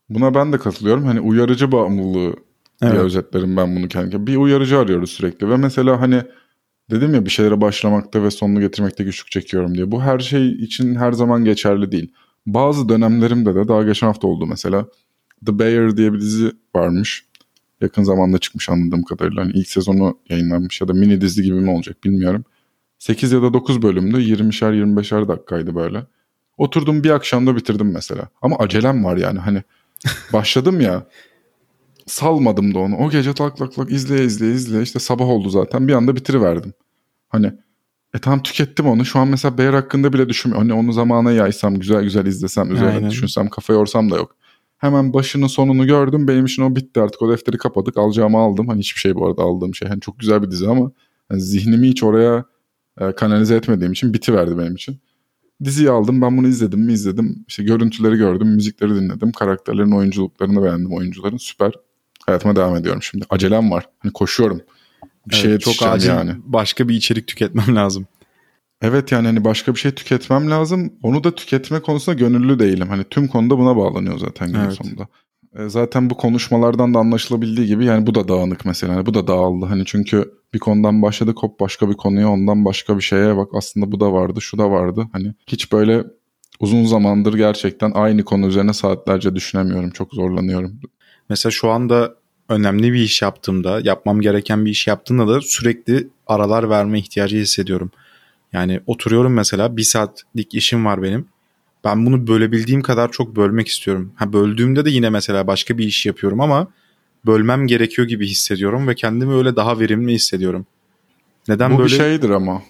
Buna 0.10 0.34
ben 0.34 0.54
de 0.54 0.58
katılıyorum. 0.58 1.06
Hani 1.06 1.20
uyarıcı 1.20 1.72
bağımlılığı 1.72 2.36
evet. 2.82 2.94
diye 2.94 3.04
özetlerim 3.04 3.58
ben 3.58 3.76
bunu 3.76 3.88
kendime. 3.88 4.28
Bir 4.28 4.36
uyarıcı 4.36 4.80
arıyoruz 4.80 5.12
sürekli 5.12 5.50
ve 5.50 5.58
mesela 5.58 6.02
hani 6.02 6.24
dedim 6.90 7.14
ya 7.14 7.26
bir 7.26 7.30
şeylere 7.30 7.62
başlamakta 7.62 8.24
ve 8.24 8.32
sonunu 8.32 8.60
getirmekte 8.60 9.04
güçlük 9.04 9.32
çekiyorum 9.32 9.76
diye. 9.76 9.92
Bu 9.92 10.02
her 10.02 10.20
şey 10.20 10.52
için 10.52 10.96
her 10.96 11.12
zaman 11.12 11.46
geçerli 11.46 11.92
değil. 11.92 12.12
Bazı 12.46 12.90
dönemlerimde 12.90 13.56
de 13.56 13.68
daha 13.68 13.84
geçen 13.84 14.08
hafta 14.08 14.28
oldu 14.28 14.46
mesela. 14.46 14.86
The 15.46 15.60
Bear 15.60 15.98
diye 15.98 16.14
bir 16.14 16.20
dizi 16.20 16.52
varmış. 16.76 17.26
Yakın 17.82 18.04
zamanda 18.04 18.38
çıkmış 18.38 18.70
anladığım 18.70 19.04
kadarıyla. 19.04 19.44
Hani 19.44 19.52
ilk 19.52 19.70
sezonu 19.70 20.20
yayınlanmış 20.30 20.82
ya 20.82 20.88
da 20.88 20.94
mini 20.94 21.22
dizi 21.22 21.44
gibi 21.44 21.56
mi 21.56 21.72
olacak 21.72 22.04
bilmiyorum. 22.04 22.46
8 23.00 23.32
ya 23.32 23.42
da 23.42 23.54
9 23.54 23.82
bölümdü. 23.82 24.18
20'şer 24.18 24.74
25'er 24.74 25.28
dakikaydı 25.28 25.76
böyle. 25.76 26.06
Oturdum 26.58 27.04
bir 27.04 27.10
akşamda 27.10 27.56
bitirdim 27.56 27.92
mesela. 27.92 28.30
Ama 28.42 28.56
acelem 28.60 29.06
var 29.06 29.18
yani 29.18 29.40
hani 29.40 29.64
başladım 30.34 30.82
ya 30.82 31.08
salmadım 32.06 32.74
da 32.74 32.80
onu. 32.80 32.98
O 32.98 33.10
gece 33.10 33.34
tak 33.34 33.58
tak 33.58 33.76
tak 33.76 33.92
izleye 33.92 34.26
izleye 34.26 34.54
izleye 34.54 34.84
işte 34.84 35.00
sabah 35.00 35.26
oldu 35.26 35.50
zaten 35.50 35.88
bir 35.88 35.94
anda 35.94 36.16
bitiriverdim. 36.16 36.74
Hani 37.30 37.54
e 38.14 38.20
tamam 38.20 38.44
tükettim 38.44 38.88
onu. 38.88 39.06
Şu 39.06 39.20
an 39.20 39.28
mesela 39.28 39.58
Bear 39.58 39.74
hakkında 39.76 40.14
bile 40.14 40.30
düşünmüyorum. 40.30 40.70
Hani 40.70 40.80
onu 40.80 40.94
zamana 40.94 41.32
yaysam 41.32 41.76
güzel 41.76 42.04
güzel 42.04 42.26
izlesem 42.26 42.72
üzerine 42.76 43.10
düşünsem 43.10 43.50
kafa 43.50 43.74
yorsam 43.74 44.12
da 44.12 44.16
yok. 44.16 44.36
Hemen 44.78 45.14
başını 45.14 45.50
sonunu 45.50 45.88
gördüm. 45.88 46.28
Benim 46.28 46.46
için 46.46 46.64
o 46.64 46.76
bitti 46.76 47.02
artık. 47.02 47.22
O 47.22 47.32
defteri 47.32 47.58
kapadık. 47.58 47.98
Alacağımı 47.98 48.38
aldım. 48.38 48.68
Hani 48.68 48.80
hiçbir 48.80 49.00
şey 49.00 49.16
bu 49.16 49.28
arada 49.28 49.42
aldığım 49.42 49.76
şey. 49.76 49.88
Hani 49.88 50.02
çok 50.02 50.20
güzel 50.20 50.44
bir 50.44 50.52
dizi 50.52 50.68
ama 50.68 50.92
yani 51.32 51.42
zihnimi 51.42 51.88
hiç 51.88 52.04
oraya 52.04 52.46
e, 53.02 53.12
kanalize 53.12 53.56
etmediğim 53.56 53.92
için 53.92 54.14
bitiverdi 54.14 54.58
benim 54.58 54.76
için. 54.76 55.00
Diziyi 55.64 55.90
aldım. 55.90 56.22
Ben 56.22 56.38
bunu 56.38 56.48
izledim 56.48 56.80
mi 56.80 56.94
izledim. 56.94 57.46
İşte 57.48 57.64
görüntüleri 57.64 58.16
gördüm. 58.16 58.48
Müzikleri 58.48 58.96
dinledim. 58.96 59.32
Karakterlerin 59.32 59.92
oyunculuklarını 59.92 60.64
beğendim. 60.64 60.94
Oyuncuların 60.94 61.38
süper. 61.38 61.72
Hayatıma 62.26 62.56
devam 62.56 62.76
ediyorum 62.76 63.04
şimdi. 63.04 63.26
Acelem 63.30 63.72
var. 63.72 63.90
Hani 64.00 64.14
koşuyorum. 64.14 64.62
Bir 65.28 65.36
evet, 65.36 65.44
şeye 65.44 65.60
çok 65.60 65.88
acil 65.88 66.10
yani. 66.10 66.32
başka 66.46 66.88
bir 66.88 66.96
içerik 66.96 67.28
tüketmem 67.28 67.76
lazım. 67.76 68.08
Evet 68.82 69.12
yani 69.12 69.28
hani 69.28 69.44
başka 69.44 69.74
bir 69.74 69.80
şey 69.80 69.92
tüketmem 69.92 70.52
lazım. 70.52 70.94
Onu 71.04 71.24
da 71.24 71.36
tüketme 71.36 71.80
konusunda 71.80 72.20
gönüllü 72.20 72.60
değilim. 72.60 72.88
Hani 72.90 73.04
tüm 73.04 73.28
konuda 73.28 73.58
buna 73.58 73.78
bağlanıyor 73.78 74.18
zaten 74.20 74.48
günün 74.48 74.60
evet. 74.60 74.74
sonunda. 74.74 75.08
E, 75.56 75.70
zaten 75.70 76.10
bu 76.10 76.18
konuşmalardan 76.18 76.94
da 76.94 77.00
anlaşılabildiği 77.00 77.68
gibi 77.68 77.86
yani 77.86 78.08
bu 78.08 78.16
da 78.16 78.28
dağınık 78.28 78.66
mesela. 78.66 78.94
Yani 78.94 79.06
bu 79.06 79.14
da 79.14 79.28
dağıldı. 79.28 79.66
Hani 79.66 79.86
çünkü 79.86 80.34
bir 80.54 80.60
konudan 80.60 81.02
başladık 81.02 81.38
hop 81.40 81.60
başka 81.60 81.90
bir 81.90 81.94
konuya 81.94 82.30
ondan 82.30 82.66
başka 82.66 82.98
bir 82.98 83.02
şeye 83.02 83.38
bak 83.38 83.50
aslında 83.54 83.92
bu 83.92 84.00
da 84.00 84.14
vardı 84.14 84.42
şu 84.42 84.58
da 84.58 84.72
vardı. 84.72 85.08
Hani 85.12 85.34
hiç 85.48 85.72
böyle 85.72 86.04
uzun 86.60 86.86
zamandır 86.86 87.34
gerçekten 87.34 87.92
aynı 87.92 88.24
konu 88.24 88.48
üzerine 88.48 88.74
saatlerce 88.74 89.36
düşünemiyorum. 89.36 89.90
Çok 89.90 90.14
zorlanıyorum. 90.14 90.80
Mesela 91.30 91.52
şu 91.52 91.70
anda 91.70 92.16
önemli 92.50 92.94
bir 92.94 93.00
iş 93.00 93.22
yaptığımda, 93.22 93.80
yapmam 93.84 94.22
gereken 94.22 94.66
bir 94.66 94.72
iş 94.72 94.88
yaptığımda 94.88 95.28
da 95.28 95.42
sürekli 95.42 96.08
aralar 96.28 96.70
verme 96.70 97.00
ihtiyacı 97.00 97.38
hissediyorum. 97.38 97.92
Yani 98.54 98.80
oturuyorum 98.88 99.34
mesela 99.34 99.78
bir 99.78 99.84
saatlik 99.84 100.54
işim 100.54 100.86
var 100.86 101.04
benim. 101.04 101.28
Ben 101.84 102.06
bunu 102.06 102.28
bölebildiğim 102.28 102.82
kadar 102.82 103.12
çok 103.12 103.36
bölmek 103.36 103.68
istiyorum. 103.68 104.14
Ha 104.16 104.34
böldüğümde 104.34 104.86
de 104.86 104.90
yine 104.90 105.10
mesela 105.10 105.48
başka 105.48 105.78
bir 105.78 105.86
iş 105.86 106.06
yapıyorum 106.06 106.42
ama 106.42 106.68
bölmem 107.26 107.68
gerekiyor 107.68 108.08
gibi 108.08 108.28
hissediyorum 108.28 108.88
ve 108.88 108.96
kendimi 108.96 109.34
öyle 109.34 109.56
daha 109.56 109.80
verimli 109.80 110.14
hissediyorum. 110.14 110.66
Neden 111.48 111.72
bu 111.72 111.78
böyle? 111.78 111.90
Bu 111.90 111.94
bir 111.94 111.98
şeydir 111.98 112.30
ama. 112.30 112.62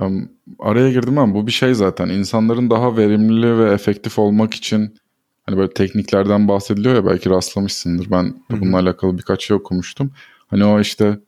Um, 0.00 0.28
araya 0.58 0.90
girdim 0.90 1.18
ama 1.18 1.34
bu 1.34 1.46
bir 1.46 1.52
şey 1.52 1.74
zaten. 1.74 2.08
İnsanların 2.08 2.70
daha 2.70 2.96
verimli 2.96 3.58
ve 3.58 3.72
efektif 3.72 4.18
olmak 4.18 4.54
için 4.54 4.94
hani 5.48 5.58
böyle 5.58 5.70
tekniklerden 5.70 6.48
bahsediliyor 6.48 6.94
ya 6.94 7.06
belki 7.06 7.30
rastlamışsındır. 7.30 8.10
Ben 8.10 8.30
de 8.30 8.60
bununla 8.60 8.78
alakalı 8.78 9.18
birkaç 9.18 9.44
şey 9.44 9.56
okumuştum. 9.56 10.10
Hani 10.46 10.64
o 10.64 10.80
işte 10.80 11.18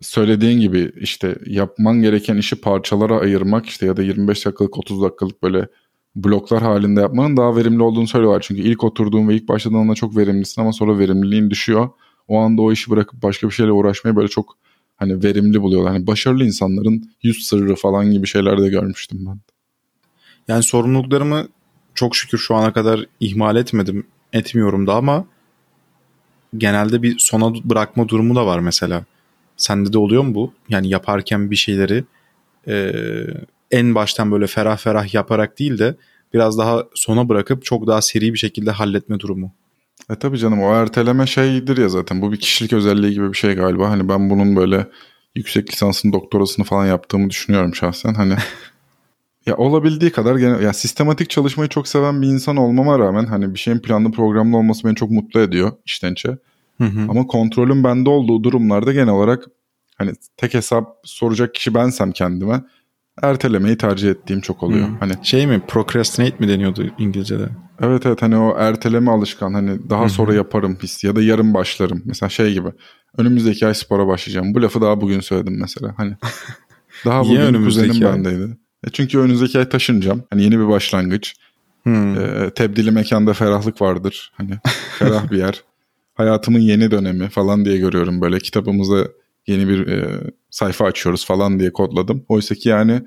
söylediğin 0.00 0.60
gibi 0.60 0.92
işte 0.96 1.38
yapman 1.46 2.02
gereken 2.02 2.36
işi 2.36 2.56
parçalara 2.56 3.20
ayırmak 3.20 3.66
işte 3.66 3.86
ya 3.86 3.96
da 3.96 4.02
25 4.02 4.46
dakikalık 4.46 4.78
30 4.78 5.02
dakikalık 5.02 5.42
böyle 5.42 5.68
bloklar 6.16 6.62
halinde 6.62 7.00
yapmanın 7.00 7.36
daha 7.36 7.56
verimli 7.56 7.82
olduğunu 7.82 8.08
söylüyorlar. 8.08 8.44
Çünkü 8.46 8.62
ilk 8.62 8.84
oturduğun 8.84 9.28
ve 9.28 9.34
ilk 9.34 9.48
başladığında 9.48 9.94
çok 9.94 10.16
verimlisin 10.16 10.60
ama 10.62 10.72
sonra 10.72 10.98
verimliliğin 10.98 11.50
düşüyor. 11.50 11.88
O 12.28 12.38
anda 12.38 12.62
o 12.62 12.72
işi 12.72 12.90
bırakıp 12.90 13.22
başka 13.22 13.46
bir 13.46 13.52
şeyle 13.52 13.72
uğraşmayı 13.72 14.16
böyle 14.16 14.28
çok 14.28 14.58
hani 14.96 15.22
verimli 15.22 15.62
buluyorlar. 15.62 15.92
Hani 15.92 16.06
başarılı 16.06 16.44
insanların 16.44 17.10
yüz 17.22 17.46
sırrı 17.46 17.74
falan 17.74 18.10
gibi 18.10 18.26
şeyler 18.26 18.62
de 18.62 18.68
görmüştüm 18.68 19.26
ben. 19.26 19.40
Yani 20.48 20.62
sorumluluklarımı 20.62 21.48
çok 21.98 22.16
şükür 22.16 22.38
şu 22.38 22.54
ana 22.54 22.72
kadar 22.72 23.04
ihmal 23.20 23.56
etmedim. 23.56 24.06
Etmiyorum 24.32 24.86
da 24.86 24.94
ama 24.94 25.24
genelde 26.56 27.02
bir 27.02 27.18
sona 27.18 27.54
bırakma 27.54 28.08
durumu 28.08 28.34
da 28.36 28.46
var 28.46 28.58
mesela. 28.58 29.04
Sende 29.56 29.92
de 29.92 29.98
oluyor 29.98 30.22
mu 30.22 30.34
bu? 30.34 30.52
Yani 30.68 30.88
yaparken 30.88 31.50
bir 31.50 31.56
şeyleri 31.56 32.04
e, 32.68 32.92
en 33.70 33.94
baştan 33.94 34.32
böyle 34.32 34.46
ferah 34.46 34.76
ferah 34.76 35.14
yaparak 35.14 35.58
değil 35.58 35.78
de 35.78 35.96
biraz 36.34 36.58
daha 36.58 36.84
sona 36.94 37.28
bırakıp 37.28 37.64
çok 37.64 37.86
daha 37.86 38.02
seri 38.02 38.32
bir 38.32 38.38
şekilde 38.38 38.70
halletme 38.70 39.20
durumu. 39.20 39.52
E 40.10 40.14
tabii 40.14 40.38
canım 40.38 40.62
o 40.62 40.74
erteleme 40.74 41.26
şeydir 41.26 41.76
ya 41.76 41.88
zaten 41.88 42.22
bu 42.22 42.32
bir 42.32 42.40
kişilik 42.40 42.72
özelliği 42.72 43.12
gibi 43.12 43.32
bir 43.32 43.36
şey 43.36 43.54
galiba. 43.54 43.90
Hani 43.90 44.08
ben 44.08 44.30
bunun 44.30 44.56
böyle 44.56 44.86
yüksek 45.34 45.72
lisansını 45.72 46.12
doktorasını 46.12 46.64
falan 46.64 46.86
yaptığımı 46.86 47.30
düşünüyorum 47.30 47.74
şahsen. 47.74 48.14
Hani 48.14 48.34
ya 49.48 49.56
olabildiği 49.56 50.10
kadar 50.10 50.36
gene 50.36 50.64
ya 50.64 50.72
sistematik 50.72 51.30
çalışmayı 51.30 51.68
çok 51.68 51.88
seven 51.88 52.22
bir 52.22 52.26
insan 52.26 52.56
olmama 52.56 52.98
rağmen 52.98 53.26
hani 53.26 53.54
bir 53.54 53.58
şeyin 53.58 53.78
planlı 53.78 54.12
programlı 54.12 54.56
olması 54.56 54.88
beni 54.88 54.94
çok 54.94 55.10
mutlu 55.10 55.40
ediyor 55.40 55.72
içtençe. 55.86 56.28
Hı 56.78 56.84
hı. 56.84 57.00
Ama 57.08 57.26
kontrolün 57.26 57.84
bende 57.84 58.10
olduğu 58.10 58.44
durumlarda 58.44 58.92
genel 58.92 59.08
olarak 59.08 59.44
hani 59.96 60.12
tek 60.36 60.54
hesap 60.54 60.96
soracak 61.04 61.54
kişi 61.54 61.74
bensem 61.74 62.12
kendime 62.12 62.62
ertelemeyi 63.22 63.76
tercih 63.76 64.10
ettiğim 64.10 64.40
çok 64.40 64.62
oluyor. 64.62 64.88
Hı. 64.88 64.92
Hani 65.00 65.12
şey 65.22 65.46
mi 65.46 65.60
procrastinate 65.68 66.36
mi 66.38 66.48
deniyordu 66.48 66.90
İngilizce'de? 66.98 67.48
Evet 67.80 68.06
evet 68.06 68.22
hani 68.22 68.36
o 68.36 68.58
erteleme 68.58 69.10
alışkan 69.10 69.54
hani 69.54 69.90
daha 69.90 70.08
sonra 70.08 70.34
yaparım 70.34 70.78
hissi 70.82 71.06
ya 71.06 71.16
da 71.16 71.22
yarın 71.22 71.54
başlarım. 71.54 72.02
Mesela 72.04 72.30
şey 72.30 72.52
gibi 72.52 72.68
önümüzdeki 73.16 73.66
ay 73.66 73.74
spora 73.74 74.06
başlayacağım. 74.06 74.54
Bu 74.54 74.62
lafı 74.62 74.80
daha 74.80 75.00
bugün 75.00 75.20
söyledim 75.20 75.60
mesela. 75.60 75.94
Hani 75.96 76.16
daha 77.04 77.24
bugün 77.24 77.40
önümüzdeki 77.40 77.88
kuzenim 77.88 78.08
ay? 78.08 78.14
bendeydi. 78.14 78.56
E 78.86 78.90
çünkü 78.92 79.18
önümüzdeki 79.18 79.58
ay 79.58 79.68
taşınacağım. 79.68 80.24
Hani 80.30 80.42
yeni 80.42 80.58
bir 80.58 80.68
başlangıç. 80.68 81.34
Hmm. 81.82 82.20
E, 82.20 82.50
tebdili 82.50 82.90
mekanda 82.90 83.32
ferahlık 83.32 83.82
vardır. 83.82 84.32
Hani 84.34 84.50
ferah 84.98 85.30
bir 85.30 85.38
yer. 85.38 85.62
Hayatımın 86.14 86.60
yeni 86.60 86.90
dönemi 86.90 87.28
falan 87.28 87.64
diye 87.64 87.78
görüyorum 87.78 88.20
böyle 88.20 88.38
kitabımıza 88.38 89.08
yeni 89.46 89.68
bir 89.68 89.86
e, 89.86 90.20
sayfa 90.50 90.84
açıyoruz 90.84 91.26
falan 91.26 91.60
diye 91.60 91.72
kodladım. 91.72 92.24
Oysa 92.28 92.54
ki 92.54 92.68
yani 92.68 93.02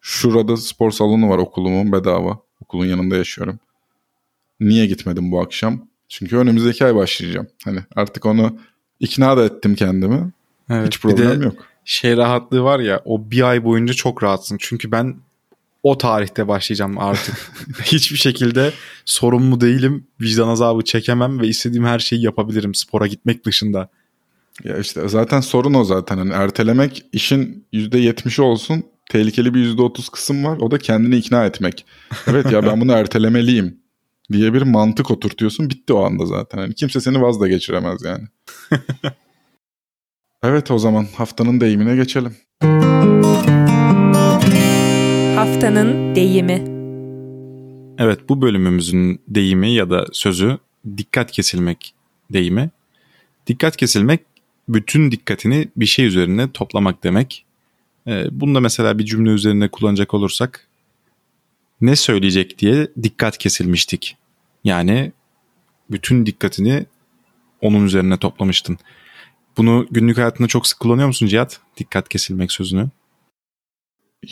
şurada 0.00 0.56
spor 0.56 0.90
salonu 0.90 1.28
var 1.30 1.38
okulumun 1.38 1.92
bedava. 1.92 2.38
Okulun 2.62 2.86
yanında 2.86 3.16
yaşıyorum. 3.16 3.58
Niye 4.60 4.86
gitmedim 4.86 5.32
bu 5.32 5.40
akşam? 5.40 5.88
Çünkü 6.08 6.36
önümüzdeki 6.36 6.84
ay 6.84 6.94
başlayacağım. 6.94 7.46
Hani 7.64 7.80
artık 7.96 8.26
onu 8.26 8.58
ikna 9.00 9.36
da 9.36 9.44
ettim 9.44 9.74
kendimi. 9.74 10.32
Evet, 10.70 10.86
Hiç 10.86 11.00
problem 11.00 11.42
yok. 11.42 11.66
Şey 11.84 12.16
rahatlığı 12.16 12.62
var 12.62 12.80
ya 12.80 13.02
o 13.04 13.30
bir 13.30 13.42
ay 13.42 13.64
boyunca 13.64 13.94
çok 13.94 14.22
rahatsın. 14.22 14.56
Çünkü 14.60 14.92
ben 14.92 15.16
o 15.82 15.98
tarihte 15.98 16.48
başlayacağım 16.48 16.98
artık. 16.98 17.34
Hiçbir 17.82 18.16
şekilde 18.16 18.72
sorumlu 19.04 19.60
değilim. 19.60 20.06
Vicdan 20.20 20.48
azabı 20.48 20.82
çekemem 20.82 21.40
ve 21.40 21.46
istediğim 21.46 21.84
her 21.84 21.98
şeyi 21.98 22.22
yapabilirim 22.22 22.74
spora 22.74 23.06
gitmek 23.06 23.46
dışında. 23.46 23.88
Ya 24.64 24.78
işte 24.78 25.08
zaten 25.08 25.40
sorun 25.40 25.74
o 25.74 25.84
zaten. 25.84 26.18
Hani 26.18 26.32
ertelemek 26.32 27.04
işin 27.12 27.66
%70'i 27.72 28.42
olsun. 28.42 28.84
Tehlikeli 29.10 29.54
bir 29.54 29.76
%30 29.76 30.10
kısım 30.10 30.44
var. 30.44 30.58
O 30.58 30.70
da 30.70 30.78
kendini 30.78 31.16
ikna 31.16 31.46
etmek. 31.46 31.86
Evet 32.26 32.52
ya 32.52 32.66
ben 32.66 32.80
bunu 32.80 32.92
ertelemeliyim 32.96 33.78
diye 34.32 34.54
bir 34.54 34.62
mantık 34.62 35.10
oturtuyorsun. 35.10 35.70
Bitti 35.70 35.92
o 35.92 36.04
anda 36.04 36.26
zaten. 36.26 36.58
Hani 36.58 36.74
kimse 36.74 37.00
seni 37.00 37.22
vaz 37.22 37.40
da 37.40 37.48
geçiremez 37.48 38.04
yani. 38.04 38.24
evet 40.44 40.70
o 40.70 40.78
zaman 40.78 41.06
haftanın 41.16 41.60
deyimine 41.60 41.96
geçelim. 41.96 42.36
Haftanın 45.36 46.14
deyimi. 46.14 46.64
Evet 47.98 48.28
bu 48.28 48.42
bölümümüzün 48.42 49.20
deyimi 49.28 49.70
ya 49.70 49.90
da 49.90 50.06
sözü 50.12 50.58
dikkat 50.96 51.32
kesilmek 51.32 51.94
deyimi. 52.32 52.70
Dikkat 53.46 53.76
kesilmek 53.76 54.20
bütün 54.68 55.10
dikkatini 55.10 55.68
bir 55.76 55.86
şey 55.86 56.06
üzerine 56.06 56.52
toplamak 56.52 57.04
demek. 57.04 57.44
Ee, 58.06 58.26
bunu 58.30 58.54
da 58.54 58.60
mesela 58.60 58.98
bir 58.98 59.04
cümle 59.04 59.30
üzerine 59.30 59.68
kullanacak 59.68 60.14
olursak 60.14 60.66
ne 61.80 61.96
söyleyecek 61.96 62.58
diye 62.58 62.88
dikkat 63.02 63.38
kesilmiştik. 63.38 64.16
Yani 64.64 65.12
bütün 65.90 66.26
dikkatini 66.26 66.86
onun 67.60 67.84
üzerine 67.84 68.16
toplamıştın. 68.16 68.78
Bunu 69.56 69.86
günlük 69.90 70.18
hayatında 70.18 70.48
çok 70.48 70.66
sık 70.66 70.80
kullanıyor 70.80 71.06
musun 71.08 71.26
Cihat? 71.26 71.60
Dikkat 71.76 72.08
kesilmek 72.08 72.52
sözünü. 72.52 72.88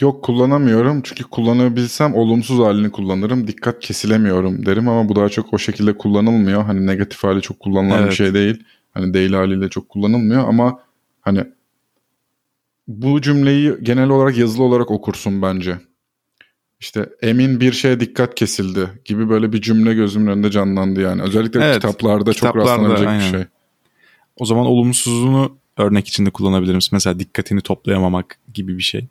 Yok 0.00 0.24
kullanamıyorum 0.24 1.00
çünkü 1.04 1.24
kullanabilsem 1.24 2.14
olumsuz 2.14 2.58
halini 2.58 2.90
kullanırım. 2.90 3.46
Dikkat 3.46 3.80
kesilemiyorum 3.80 4.66
derim 4.66 4.88
ama 4.88 5.08
bu 5.08 5.16
daha 5.16 5.28
çok 5.28 5.54
o 5.54 5.58
şekilde 5.58 5.98
kullanılmıyor. 5.98 6.62
Hani 6.64 6.86
negatif 6.86 7.24
hali 7.24 7.40
çok 7.42 7.60
kullanılan 7.60 7.98
bir 7.98 8.04
Evet. 8.04 8.12
şey 8.12 8.34
değil. 8.34 8.64
Hani 8.94 9.14
değil 9.14 9.32
haliyle 9.32 9.68
çok 9.68 9.88
kullanılmıyor 9.88 10.48
ama 10.48 10.78
hani 11.20 11.44
bu 12.88 13.20
cümleyi 13.20 13.74
genel 13.82 14.08
olarak 14.08 14.36
yazılı 14.38 14.64
olarak 14.64 14.90
okursun 14.90 15.42
bence. 15.42 15.78
İşte 16.80 17.08
emin 17.22 17.60
bir 17.60 17.72
şeye 17.72 18.00
dikkat 18.00 18.34
kesildi 18.34 18.88
gibi 19.04 19.28
böyle 19.28 19.52
bir 19.52 19.62
cümle 19.62 19.94
gözümün 19.94 20.26
önünde 20.26 20.50
canlandı 20.50 21.00
yani. 21.00 21.22
Özellikle 21.22 21.64
Evet, 21.64 21.74
kitaplarda, 21.74 22.32
çok 22.32 22.34
kitaplarda, 22.34 22.70
rastlanabilecek 22.70 23.06
bir 23.06 23.12
aynen. 23.12 23.30
şey. 23.30 23.44
O 24.36 24.46
zaman 24.46 24.66
olumsuzluğunu 24.66 25.56
örnek 25.76 26.08
içinde 26.08 26.30
kullanabilir 26.30 26.74
misin? 26.74 26.90
Mesela 26.92 27.18
dikkatini 27.18 27.60
toplayamamak 27.60 28.38
gibi 28.54 28.78
bir 28.78 28.82
şey. 28.82 29.08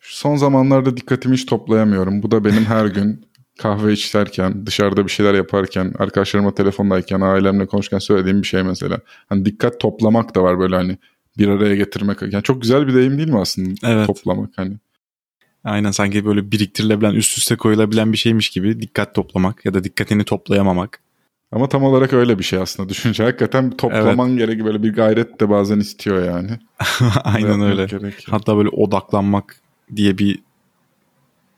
Son 0.00 0.36
zamanlarda 0.36 0.96
dikkatimi 0.96 1.36
hiç 1.36 1.46
toplayamıyorum. 1.46 2.22
Bu 2.22 2.30
da 2.30 2.44
benim 2.44 2.64
her 2.64 2.86
gün 2.86 3.26
kahve 3.58 3.92
içerken, 3.92 4.66
dışarıda 4.66 5.04
bir 5.04 5.10
şeyler 5.10 5.34
yaparken, 5.34 5.94
arkadaşlarımla 5.98 6.54
telefondayken, 6.54 7.20
ailemle 7.20 7.66
konuşurken 7.66 7.98
söylediğim 7.98 8.42
bir 8.42 8.46
şey 8.46 8.62
mesela. 8.62 9.00
Hani 9.28 9.44
dikkat 9.44 9.80
toplamak 9.80 10.34
da 10.34 10.42
var 10.42 10.58
böyle 10.58 10.76
hani 10.76 10.98
bir 11.38 11.48
araya 11.48 11.76
getirmek. 11.76 12.22
Yani 12.22 12.42
çok 12.42 12.62
güzel 12.62 12.86
bir 12.86 12.94
deyim 12.94 13.18
değil 13.18 13.28
mi 13.28 13.40
aslında? 13.40 13.70
Evet. 13.84 14.06
Toplamak 14.06 14.50
hani. 14.56 14.76
Aynen 15.64 15.90
sanki 15.90 16.24
böyle 16.24 16.52
biriktirilebilen, 16.52 17.14
üst 17.14 17.38
üste 17.38 17.56
koyulabilen 17.56 18.12
bir 18.12 18.16
şeymiş 18.16 18.50
gibi 18.50 18.80
dikkat 18.80 19.14
toplamak 19.14 19.64
ya 19.64 19.74
da 19.74 19.84
dikkatini 19.84 20.24
toplayamamak. 20.24 21.00
Ama 21.52 21.68
tam 21.68 21.82
olarak 21.82 22.12
öyle 22.12 22.38
bir 22.38 22.44
şey 22.44 22.58
aslında. 22.58 22.88
Düşünce 22.88 23.24
hakikaten 23.24 23.70
toplaman 23.70 24.36
gereği 24.36 24.64
böyle 24.64 24.82
bir 24.82 24.94
gayret 24.94 25.40
de 25.40 25.50
bazen 25.50 25.80
istiyor 25.80 26.24
yani. 26.24 26.50
Aynen 27.24 27.60
öyle. 27.60 27.86
gerekiyor. 27.86 28.30
Hatta 28.30 28.56
böyle 28.56 28.68
odaklanmak 28.68 29.60
diye 29.96 30.18
bir 30.18 30.38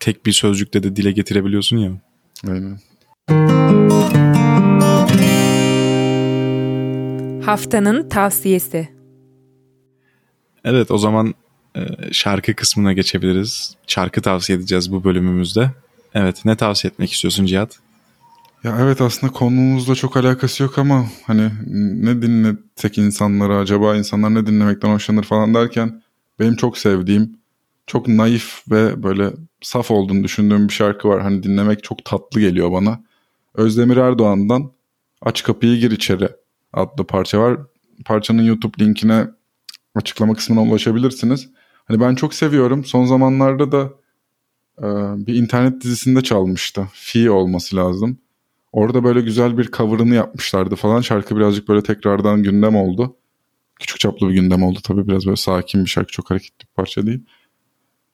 tek 0.00 0.26
bir 0.26 0.32
sözcükte 0.32 0.82
de 0.82 0.96
dile 0.96 1.12
getirebiliyorsun 1.12 1.76
ya. 1.76 1.90
Aynen. 2.48 2.78
Haftanın 7.42 8.08
tavsiyesi. 8.08 8.88
Evet 10.64 10.90
o 10.90 10.98
zaman 10.98 11.34
e, 11.76 11.80
şarkı 12.12 12.54
kısmına 12.54 12.92
geçebiliriz. 12.92 13.76
Şarkı 13.86 14.22
tavsiye 14.22 14.58
edeceğiz 14.58 14.92
bu 14.92 15.04
bölümümüzde. 15.04 15.70
Evet 16.14 16.44
ne 16.44 16.56
tavsiye 16.56 16.90
etmek 16.90 17.12
istiyorsun 17.12 17.46
Cihat? 17.46 17.78
Ya 18.64 18.76
evet 18.80 19.00
aslında 19.00 19.32
konumuzla 19.32 19.94
çok 19.94 20.16
alakası 20.16 20.62
yok 20.62 20.78
ama 20.78 21.06
hani 21.26 21.50
ne 22.04 22.22
dinletsek 22.22 22.98
insanlara 22.98 23.58
acaba 23.58 23.96
insanlar 23.96 24.34
ne 24.34 24.46
dinlemekten 24.46 24.90
hoşlanır 24.94 25.22
falan 25.24 25.54
derken 25.54 26.02
benim 26.40 26.56
çok 26.56 26.78
sevdiğim 26.78 27.38
çok 27.86 28.08
naif 28.08 28.62
ve 28.70 29.02
böyle 29.02 29.32
saf 29.62 29.90
olduğunu 29.90 30.24
düşündüğüm 30.24 30.68
bir 30.68 30.72
şarkı 30.72 31.08
var. 31.08 31.22
Hani 31.22 31.42
dinlemek 31.42 31.82
çok 31.84 32.04
tatlı 32.04 32.40
geliyor 32.40 32.72
bana. 32.72 33.00
Özdemir 33.54 33.96
Erdoğan'dan 33.96 34.72
Aç 35.22 35.42
Kapıyı 35.42 35.80
Gir 35.80 35.90
İçeri 35.90 36.28
adlı 36.72 37.06
parça 37.06 37.40
var. 37.40 37.58
Parçanın 38.04 38.42
YouTube 38.42 38.84
linkine 38.84 39.26
açıklama 39.94 40.34
kısmına 40.34 40.62
ulaşabilirsiniz. 40.62 41.48
Hani 41.84 42.00
ben 42.00 42.14
çok 42.14 42.34
seviyorum. 42.34 42.84
Son 42.84 43.04
zamanlarda 43.06 43.72
da 43.72 43.90
e, 44.78 44.86
bir 45.26 45.34
internet 45.34 45.82
dizisinde 45.84 46.22
çalmıştı. 46.22 46.88
Fi 46.92 47.30
olması 47.30 47.76
lazım. 47.76 48.18
Orada 48.72 49.04
böyle 49.04 49.20
güzel 49.20 49.58
bir 49.58 49.70
cover'ını 49.70 50.14
yapmışlardı 50.14 50.76
falan. 50.76 51.00
Şarkı 51.00 51.36
birazcık 51.36 51.68
böyle 51.68 51.82
tekrardan 51.82 52.42
gündem 52.42 52.76
oldu. 52.76 53.16
Küçük 53.80 54.00
çaplı 54.00 54.28
bir 54.28 54.34
gündem 54.34 54.62
oldu 54.62 54.78
tabii. 54.84 55.08
Biraz 55.08 55.26
böyle 55.26 55.36
sakin 55.36 55.84
bir 55.84 55.90
şarkı. 55.90 56.12
Çok 56.12 56.30
hareketli 56.30 56.66
bir 56.66 56.74
parça 56.74 57.06
değil. 57.06 57.20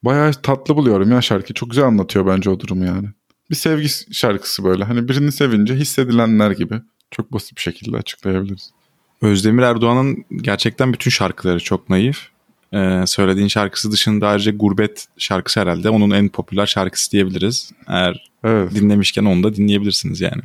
Bayağı 0.03 0.33
tatlı 0.33 0.77
buluyorum 0.77 1.11
ya 1.11 1.21
şarkı. 1.21 1.55
Çok 1.55 1.71
güzel 1.71 1.85
anlatıyor 1.85 2.27
bence 2.27 2.51
o 2.51 2.61
durumu 2.61 2.85
yani. 2.85 3.09
Bir 3.51 3.55
sevgi 3.55 3.88
şarkısı 4.12 4.64
böyle. 4.64 4.85
Hani 4.85 5.09
birini 5.09 5.33
sevince 5.33 5.75
hissedilenler 5.75 6.51
gibi. 6.51 6.81
Çok 7.11 7.33
basit 7.33 7.57
bir 7.57 7.62
şekilde 7.62 7.97
açıklayabiliriz. 7.97 8.71
Özdemir 9.23 9.62
Erdoğan'ın 9.62 10.25
gerçekten 10.31 10.93
bütün 10.93 11.11
şarkıları 11.11 11.61
çok 11.61 11.90
naif. 11.90 12.34
Ee, 12.75 13.05
söylediğin 13.07 13.49
şarkısı 13.49 13.93
dışında 13.93 14.29
ayrıca 14.29 14.53
Gurbet 14.53 15.07
şarkısı 15.19 15.61
herhalde 15.61 15.91
onun 15.91 16.11
en 16.11 16.29
popüler 16.29 16.67
şarkısı 16.67 17.13
diyebiliriz. 17.13 17.71
Eğer 17.89 18.31
Evet. 18.45 18.75
dinlemişken 18.75 19.25
onu 19.25 19.43
da 19.43 19.55
dinleyebilirsiniz 19.55 20.21
yani. 20.21 20.43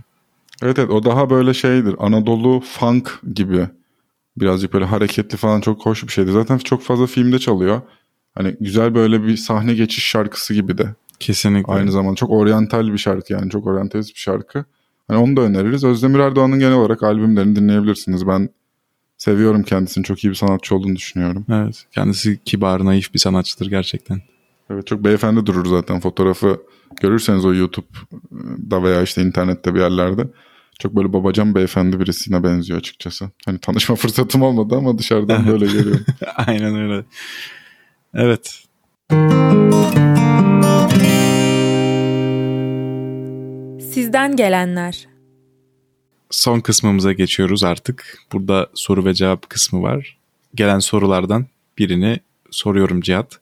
Evet 0.64 0.80
evet 0.80 0.90
o 0.90 1.04
daha 1.04 1.30
böyle 1.30 1.54
şeydir. 1.54 1.96
Anadolu 2.00 2.60
funk 2.60 3.20
gibi. 3.34 3.68
Birazcık 4.38 4.74
böyle 4.74 4.86
hareketli 4.86 5.38
falan 5.38 5.62
çok 5.62 5.86
hoş 5.86 6.04
bir 6.04 6.12
şeydi. 6.12 6.32
Zaten 6.32 6.58
çok 6.58 6.82
fazla 6.84 7.08
filmde 7.08 7.40
çalıyor. 7.40 7.82
Hani 8.36 8.56
güzel 8.60 8.96
böyle 8.96 9.24
bir 9.24 9.38
sahne 9.38 9.74
geçiş 9.74 10.04
şarkısı 10.04 10.54
gibi 10.54 10.78
de. 10.78 10.96
Kesinlikle. 11.20 11.74
Aynı 11.74 11.92
zamanda 11.92 12.16
çok 12.16 12.30
oryantal 12.30 12.94
bir 12.94 12.98
şarkı 12.98 13.34
yani 13.34 13.50
çok 13.50 13.68
oryantalist 13.68 14.16
bir 14.16 14.20
şarkı. 14.20 14.66
Hani 15.08 15.20
onu 15.20 15.38
da 15.38 15.42
öneririz. 15.42 15.84
Özdemir 15.84 16.20
Erdoğan'ın 16.20 16.60
genel 16.60 16.74
olarak 16.74 17.04
albümlerini 17.04 17.56
dinleyebilirsiniz. 17.56 18.28
Ben 18.28 18.50
seviyorum 19.20 19.64
kendisini. 19.64 20.04
Çok 20.04 20.24
iyi 20.24 20.30
bir 20.30 20.36
sanatçı 20.36 20.76
olduğunu 20.76 20.96
düşünüyorum. 20.96 21.46
Evet. 21.52 21.86
Kendisi 21.92 22.44
kibar, 22.44 22.86
naif 22.86 23.14
bir 23.14 23.20
sanatçıdır 23.20 23.70
gerçekten. 23.70 24.22
Evet 24.70 24.88
çok 24.88 25.04
beyefendi 25.04 25.46
durur 25.46 25.66
zaten. 25.66 26.00
Fotoğrafı 26.00 26.62
görürseniz 27.02 27.46
o 27.46 27.54
YouTube'da 27.54 28.84
veya 28.84 29.02
işte 29.02 29.22
internette 29.22 29.76
bir 29.76 29.80
yerlerde. 29.80 30.28
Çok 30.80 30.96
böyle 30.96 31.14
babacan 31.14 31.56
beyefendi 31.56 32.00
birisine 32.00 32.44
benziyor 32.44 32.80
açıkçası. 32.80 33.30
Hani 33.46 33.60
tanışma 33.60 33.96
fırsatım 33.96 34.42
olmadı 34.42 34.76
ama 34.76 34.98
dışarıdan 34.98 35.48
böyle 35.48 35.66
görüyorum. 35.66 36.06
Aynen 36.36 36.76
öyle. 36.76 37.06
Evet. 38.14 38.64
Sizden 43.94 44.36
gelenler. 44.36 45.09
Son 46.32 46.60
kısmımıza 46.60 47.14
geçiyoruz 47.14 47.64
artık. 47.64 48.18
Burada 48.34 48.68
soru 48.74 49.06
ve 49.06 49.14
cevap 49.14 49.50
kısmı 49.50 49.82
var. 49.82 50.18
Gelen 50.56 50.80
sorulardan 50.80 51.46
birini 51.78 52.20
soruyorum 52.52 53.02
Cihat. 53.02 53.40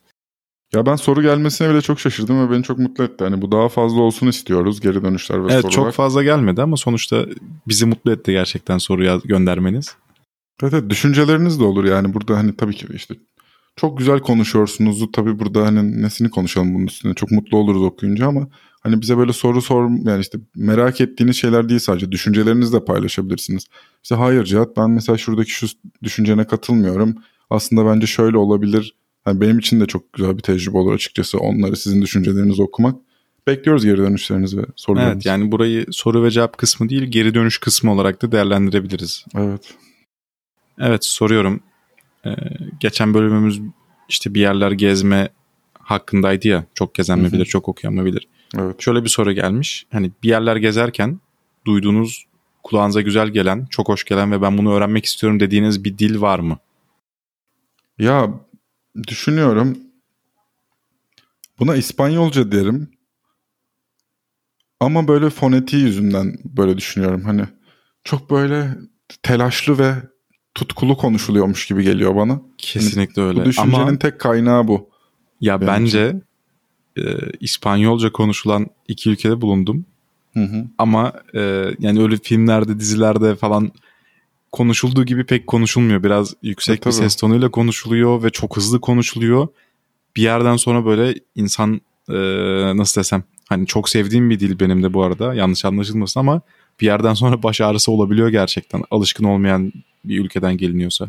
Ya 0.73 0.85
ben 0.85 0.95
soru 0.95 1.21
gelmesine 1.21 1.69
bile 1.69 1.81
çok 1.81 1.99
şaşırdım 1.99 2.47
ve 2.47 2.51
beni 2.51 2.63
çok 2.63 2.79
mutlu 2.79 3.03
etti. 3.03 3.23
Hani 3.23 3.41
bu 3.41 3.51
daha 3.51 3.69
fazla 3.69 4.01
olsun 4.01 4.27
istiyoruz 4.27 4.81
geri 4.81 5.03
dönüşler 5.03 5.39
ve 5.45 5.53
Evet 5.53 5.61
sorular. 5.61 5.71
çok 5.75 5.93
fazla 5.93 6.23
gelmedi 6.23 6.61
ama 6.61 6.77
sonuçta 6.77 7.25
bizi 7.67 7.85
mutlu 7.85 8.11
etti 8.11 8.31
gerçekten 8.31 8.77
soruyu 8.77 9.21
göndermeniz. 9.25 9.95
Evet, 10.63 10.73
evet 10.73 10.89
düşünceleriniz 10.89 11.59
de 11.59 11.63
olur 11.63 11.85
yani 11.85 12.13
burada 12.13 12.37
hani 12.37 12.55
tabii 12.55 12.75
ki 12.75 12.87
işte 12.93 13.15
çok 13.75 13.97
güzel 13.97 14.19
konuşuyorsunuz. 14.19 15.05
Tabii 15.13 15.39
burada 15.39 15.65
hani 15.65 16.01
nesini 16.01 16.29
konuşalım 16.29 16.75
bunun 16.75 16.87
üstüne. 16.87 17.13
Çok 17.13 17.31
mutlu 17.31 17.57
oluruz 17.57 17.81
okuyunca 17.81 18.27
ama 18.27 18.47
hani 18.79 19.01
bize 19.01 19.17
böyle 19.17 19.33
soru 19.33 19.61
sor 19.61 19.89
yani 20.05 20.21
işte 20.21 20.39
merak 20.55 21.01
ettiğiniz 21.01 21.35
şeyler 21.35 21.69
değil 21.69 21.79
sadece 21.79 22.11
düşüncelerinizi 22.11 22.73
de 22.73 22.85
paylaşabilirsiniz. 22.85 23.65
İşte 24.03 24.15
hayır 24.15 24.43
Cihat 24.43 24.77
ben 24.77 24.89
mesela 24.89 25.17
şuradaki 25.17 25.51
şu 25.51 25.67
düşüncene 26.03 26.47
katılmıyorum. 26.47 27.15
Aslında 27.49 27.85
bence 27.85 28.07
şöyle 28.07 28.37
olabilir. 28.37 28.95
Yani 29.27 29.41
benim 29.41 29.59
için 29.59 29.79
de 29.79 29.85
çok 29.85 30.13
güzel 30.13 30.37
bir 30.37 30.41
tecrübe 30.41 30.77
olur 30.77 30.93
açıkçası 30.93 31.37
onları 31.37 31.75
sizin 31.75 32.01
düşüncelerinizi 32.01 32.61
okumak. 32.61 32.95
Bekliyoruz 33.47 33.85
geri 33.85 33.97
dönüşlerinizi 33.97 34.57
ve 34.57 34.65
sorularınızı. 34.75 35.13
Evet 35.13 35.25
yani 35.25 35.51
burayı 35.51 35.85
soru 35.91 36.23
ve 36.23 36.31
cevap 36.31 36.57
kısmı 36.57 36.89
değil 36.89 37.03
geri 37.03 37.33
dönüş 37.33 37.57
kısmı 37.57 37.93
olarak 37.93 38.21
da 38.21 38.31
değerlendirebiliriz. 38.31 39.25
Evet. 39.35 39.73
Evet 40.79 41.05
soruyorum. 41.05 41.59
Ee, 42.25 42.29
geçen 42.79 43.13
bölümümüz 43.13 43.61
işte 44.09 44.33
bir 44.33 44.41
yerler 44.41 44.71
gezme 44.71 45.29
hakkındaydı 45.73 46.47
ya. 46.47 46.65
Çok 46.73 46.95
gezen 46.95 47.19
mi 47.19 47.31
bilir, 47.31 47.45
çok 47.45 47.69
okuyan 47.69 47.93
mı 47.93 48.05
bilir. 48.05 48.27
Evet. 48.55 48.81
Şöyle 48.81 49.03
bir 49.03 49.09
soru 49.09 49.31
gelmiş. 49.31 49.85
Hani 49.91 50.11
bir 50.23 50.29
yerler 50.29 50.55
gezerken 50.55 51.19
duyduğunuz 51.65 52.25
kulağınıza 52.63 53.01
güzel 53.01 53.27
gelen, 53.27 53.65
çok 53.69 53.89
hoş 53.89 54.03
gelen 54.03 54.31
ve 54.31 54.41
ben 54.41 54.57
bunu 54.57 54.73
öğrenmek 54.73 55.05
istiyorum 55.05 55.39
dediğiniz 55.39 55.83
bir 55.83 55.97
dil 55.97 56.21
var 56.21 56.39
mı? 56.39 56.57
Ya 57.99 58.29
düşünüyorum. 59.07 59.77
Buna 61.59 61.75
İspanyolca 61.75 62.51
derim. 62.51 62.89
Ama 64.79 65.07
böyle 65.07 65.29
fonetiği 65.29 65.83
yüzünden 65.83 66.37
böyle 66.45 66.77
düşünüyorum. 66.77 67.23
Hani 67.23 67.45
çok 68.03 68.31
böyle 68.31 68.69
telaşlı 69.23 69.79
ve 69.79 69.93
tutkulu 70.55 70.97
konuşuluyormuş 70.97 71.67
gibi 71.67 71.83
geliyor 71.83 72.15
bana. 72.15 72.41
Kesinlikle 72.57 73.21
öyle. 73.21 73.41
Bu 73.41 73.45
düşüncenin 73.45 73.87
Ama 73.87 73.99
tek 73.99 74.19
kaynağı 74.19 74.67
bu. 74.67 74.89
ya 75.41 75.61
benim 75.61 75.73
bence 75.73 76.21
e, 76.97 77.31
İspanyolca 77.39 78.11
konuşulan 78.11 78.67
iki 78.87 79.09
ülkede 79.09 79.41
bulundum. 79.41 79.85
Hı 80.33 80.43
hı. 80.43 80.65
Ama 80.77 81.13
e, 81.35 81.65
yani 81.79 82.01
öyle 82.01 82.17
filmlerde, 82.17 82.79
dizilerde 82.79 83.35
falan 83.35 83.71
konuşulduğu 84.51 85.05
gibi 85.05 85.25
pek 85.25 85.47
konuşulmuyor. 85.47 86.03
Biraz 86.03 86.33
yüksek 86.43 86.81
E, 86.81 86.85
bir 86.85 86.91
ses 86.91 87.15
tonuyla 87.15 87.51
konuşuluyor 87.51 88.23
ve 88.23 88.29
çok 88.29 88.57
hızlı 88.57 88.81
konuşuluyor. 88.81 89.47
Bir 90.15 90.21
yerden 90.21 90.55
sonra 90.55 90.85
böyle 90.85 91.15
insan 91.35 91.81
e, 92.09 92.17
nasıl 92.77 93.01
desem 93.01 93.23
hani 93.49 93.67
çok 93.67 93.89
sevdiğim 93.89 94.29
bir 94.29 94.39
dil 94.39 94.59
benim 94.59 94.83
de 94.83 94.93
bu 94.93 95.03
arada 95.03 95.33
yanlış 95.33 95.65
anlaşılmasın 95.65 96.19
ama 96.19 96.41
bir 96.81 96.85
yerden 96.85 97.13
sonra 97.13 97.43
baş 97.43 97.61
ağrısı 97.61 97.91
olabiliyor 97.91 98.29
gerçekten 98.29 98.83
alışkın 98.91 99.23
olmayan 99.23 99.73
bir 100.05 100.19
ülkeden 100.19 100.57
geliniyorsa. 100.57 101.07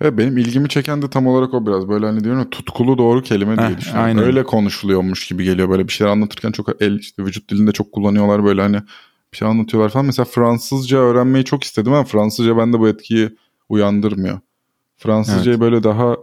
Evet, 0.00 0.18
benim 0.18 0.38
ilgimi 0.38 0.68
çeken 0.68 1.02
de 1.02 1.10
tam 1.10 1.26
olarak 1.26 1.54
o 1.54 1.66
biraz. 1.66 1.88
Böyle 1.88 2.06
hani 2.06 2.24
diyorum 2.24 2.50
tutkulu 2.50 2.98
doğru 2.98 3.22
kelime 3.22 3.58
diye 3.58 3.68
Heh, 3.68 3.78
düşünüyorum. 3.78 4.04
aynen. 4.04 4.24
Öyle 4.24 4.44
konuşuluyormuş 4.44 5.26
gibi 5.28 5.44
geliyor. 5.44 5.68
Böyle 5.68 5.88
bir 5.88 5.92
şeyler 5.92 6.12
anlatırken 6.12 6.52
çok 6.52 6.82
el 6.82 6.98
işte 6.98 7.24
vücut 7.24 7.50
dilinde 7.50 7.72
çok 7.72 7.92
kullanıyorlar 7.92 8.44
böyle 8.44 8.62
hani 8.62 8.82
bir 9.32 9.36
şey 9.36 9.48
anlatıyorlar 9.48 9.90
falan. 9.90 10.06
Mesela 10.06 10.24
Fransızca 10.24 10.98
öğrenmeyi 10.98 11.44
çok 11.44 11.64
istedim 11.64 11.92
ama 11.92 12.04
Fransızca 12.04 12.56
bende 12.56 12.78
bu 12.78 12.88
etkiyi 12.88 13.30
uyandırmıyor. 13.68 14.40
Fransızcayı 14.96 15.60
böyle 15.60 15.82
daha 15.82 16.16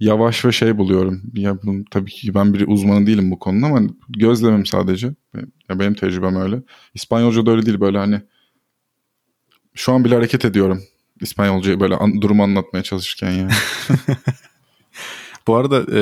yavaş 0.00 0.44
ve 0.44 0.52
şey 0.52 0.78
buluyorum. 0.78 1.22
Ya 1.34 1.62
bunun, 1.62 1.84
tabii 1.90 2.10
ki 2.10 2.34
ben 2.34 2.54
bir 2.54 2.68
uzmanı 2.68 3.06
değilim 3.06 3.30
bu 3.30 3.38
konuda 3.38 3.66
ama 3.66 3.80
gözlemim 4.08 4.66
sadece. 4.66 5.06
Ya 5.68 5.78
benim 5.78 5.94
tecrübem 5.94 6.36
öyle. 6.36 6.62
İspanyolca 6.94 7.46
da 7.46 7.50
öyle 7.50 7.66
değil 7.66 7.80
böyle 7.80 7.98
hani 7.98 8.20
şu 9.74 9.92
an 9.92 10.04
bile 10.04 10.14
hareket 10.14 10.44
ediyorum. 10.44 10.82
İspanyolcayı 11.20 11.80
böyle 11.80 11.96
an, 11.96 12.22
durumu 12.22 12.42
anlatmaya 12.42 12.82
çalışırken 12.82 13.30
yani. 13.30 13.52
Bu 15.46 15.56
arada 15.56 15.98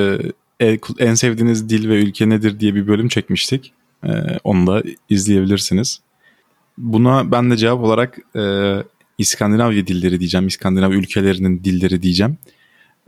e, 0.61 0.79
en 0.99 1.15
sevdiğiniz 1.15 1.69
dil 1.69 1.89
ve 1.89 2.03
ülke 2.03 2.29
nedir 2.29 2.61
diye 2.61 2.75
bir 2.75 2.87
bölüm 2.87 3.09
çekmiştik. 3.09 3.73
E, 4.05 4.11
onu 4.45 4.67
da 4.67 4.83
izleyebilirsiniz. 5.09 6.01
Buna 6.79 7.33
ben 7.33 7.51
de 7.51 7.57
cevap 7.57 7.81
olarak 7.81 8.19
e, 8.37 8.75
İskandinavya 9.19 9.87
dilleri 9.87 10.21
diyeceğim. 10.21 10.47
İskandinav 10.47 10.93
ülkelerinin 10.93 11.65
dilleri 11.65 12.03
diyeceğim. 12.03 12.39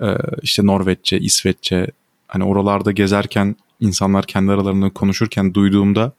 E, 0.02 0.06
işte 0.42 0.66
Norveççe, 0.66 1.18
İsveççe 1.18 1.86
hani 2.28 2.44
oralarda 2.44 2.92
gezerken 2.92 3.56
insanlar 3.80 4.26
kendi 4.26 4.52
aralarında 4.52 4.90
konuşurken 4.90 5.54
duyduğumda 5.54 6.12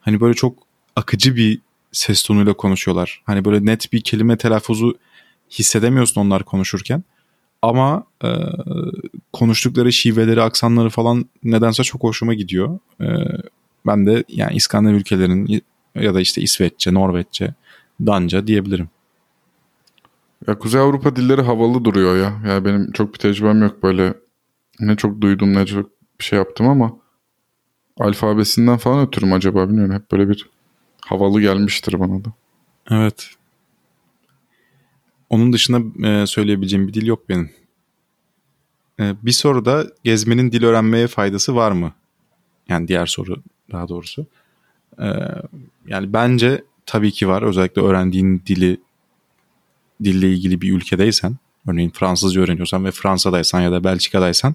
hani 0.00 0.20
böyle 0.20 0.34
çok 0.34 0.58
akıcı 0.96 1.36
bir 1.36 1.60
ses 1.92 2.22
tonuyla 2.22 2.52
konuşuyorlar. 2.52 3.22
Hani 3.24 3.44
böyle 3.44 3.66
net 3.66 3.92
bir 3.92 4.00
kelime 4.00 4.36
telaffuzu 4.36 4.98
hissedemiyorsun 5.50 6.20
onlar 6.20 6.42
konuşurken. 6.42 7.04
Ama 7.62 8.04
e, 8.24 8.28
konuştukları 9.32 9.92
şiveleri, 9.92 10.42
aksanları 10.42 10.90
falan 10.90 11.24
nedense 11.44 11.82
çok 11.82 12.02
hoşuma 12.02 12.34
gidiyor. 12.34 12.78
E, 13.00 13.06
ben 13.86 14.06
de 14.06 14.24
yani 14.28 14.56
İskandinav 14.56 14.94
ülkelerinin 14.94 15.62
ya 15.94 16.14
da 16.14 16.20
işte 16.20 16.42
İsveççe, 16.42 16.94
Norveççe, 16.94 17.54
Danca 18.06 18.46
diyebilirim. 18.46 18.88
Ya 20.46 20.58
Kuzey 20.58 20.80
Avrupa 20.80 21.16
dilleri 21.16 21.42
havalı 21.42 21.84
duruyor 21.84 22.16
ya. 22.16 22.50
Yani 22.50 22.64
benim 22.64 22.92
çok 22.92 23.14
bir 23.14 23.18
tecrübem 23.18 23.62
yok 23.62 23.82
böyle. 23.82 24.14
Ne 24.80 24.96
çok 24.96 25.20
duydum 25.20 25.54
ne 25.54 25.66
çok 25.66 25.90
bir 26.20 26.24
şey 26.24 26.38
yaptım 26.38 26.68
ama 26.68 26.96
alfabesinden 28.00 28.76
falan 28.76 29.06
ötürüm 29.06 29.32
acaba 29.32 29.68
bilmiyorum. 29.68 29.94
Hep 29.94 30.12
böyle 30.12 30.28
bir 30.28 30.48
havalı 31.00 31.40
gelmiştir 31.40 32.00
bana 32.00 32.24
da. 32.24 32.32
Evet. 32.90 33.30
Onun 35.34 35.52
dışında 35.52 36.08
e, 36.08 36.26
söyleyebileceğim 36.26 36.88
bir 36.88 36.94
dil 36.94 37.06
yok 37.06 37.28
benim. 37.28 37.50
E, 39.00 39.14
bir 39.22 39.32
soru 39.32 39.64
da 39.64 39.86
gezmenin 40.04 40.52
dil 40.52 40.64
öğrenmeye 40.64 41.06
faydası 41.06 41.56
var 41.56 41.72
mı? 41.72 41.92
Yani 42.68 42.88
diğer 42.88 43.06
soru 43.06 43.42
daha 43.72 43.88
doğrusu. 43.88 44.26
E, 44.98 45.06
yani 45.86 46.12
bence 46.12 46.64
tabii 46.86 47.12
ki 47.12 47.28
var. 47.28 47.42
Özellikle 47.42 47.82
öğrendiğin 47.82 48.42
dili 48.46 48.80
dille 50.04 50.32
ilgili 50.32 50.60
bir 50.60 50.72
ülkedeysen, 50.72 51.36
örneğin 51.68 51.90
Fransızca 51.90 52.40
öğreniyorsan 52.40 52.84
ve 52.84 52.90
Fransa'daysan 52.90 53.60
ya 53.60 53.72
da 53.72 53.84
Belçika'daysan 53.84 54.54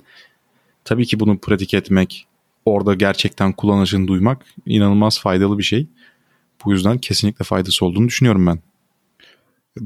tabii 0.86 1.06
ki 1.06 1.20
bunu 1.20 1.38
pratik 1.38 1.74
etmek, 1.74 2.28
orada 2.66 2.94
gerçekten 2.94 3.54
kullanışını 3.54 4.08
duymak 4.08 4.46
inanılmaz 4.66 5.20
faydalı 5.20 5.58
bir 5.58 5.64
şey. 5.64 5.88
Bu 6.66 6.72
yüzden 6.72 6.98
kesinlikle 6.98 7.46
faydası 7.46 7.86
olduğunu 7.86 8.08
düşünüyorum 8.08 8.48
ben. 8.48 8.60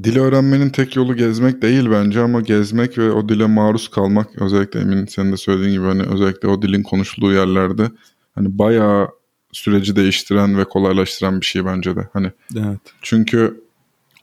Dil 0.02 0.18
öğrenmenin 0.18 0.70
tek 0.70 0.96
yolu 0.96 1.16
gezmek 1.16 1.62
değil 1.62 1.90
bence 1.90 2.20
ama 2.20 2.40
gezmek 2.40 2.98
ve 2.98 3.12
o 3.12 3.28
dile 3.28 3.46
maruz 3.46 3.88
kalmak 3.88 4.42
özellikle 4.42 4.80
emin 4.80 5.06
senin 5.06 5.32
de 5.32 5.36
söylediğin 5.36 5.72
gibi 5.72 5.84
hani 5.84 6.02
özellikle 6.02 6.48
o 6.48 6.62
dilin 6.62 6.82
konuşulduğu 6.82 7.32
yerlerde 7.32 7.90
hani 8.34 8.58
bayağı 8.58 9.08
süreci 9.52 9.96
değiştiren 9.96 10.58
ve 10.58 10.64
kolaylaştıran 10.64 11.40
bir 11.40 11.46
şey 11.46 11.64
bence 11.64 11.96
de. 11.96 12.08
Hani 12.12 12.32
Evet. 12.56 12.80
çünkü 13.02 13.60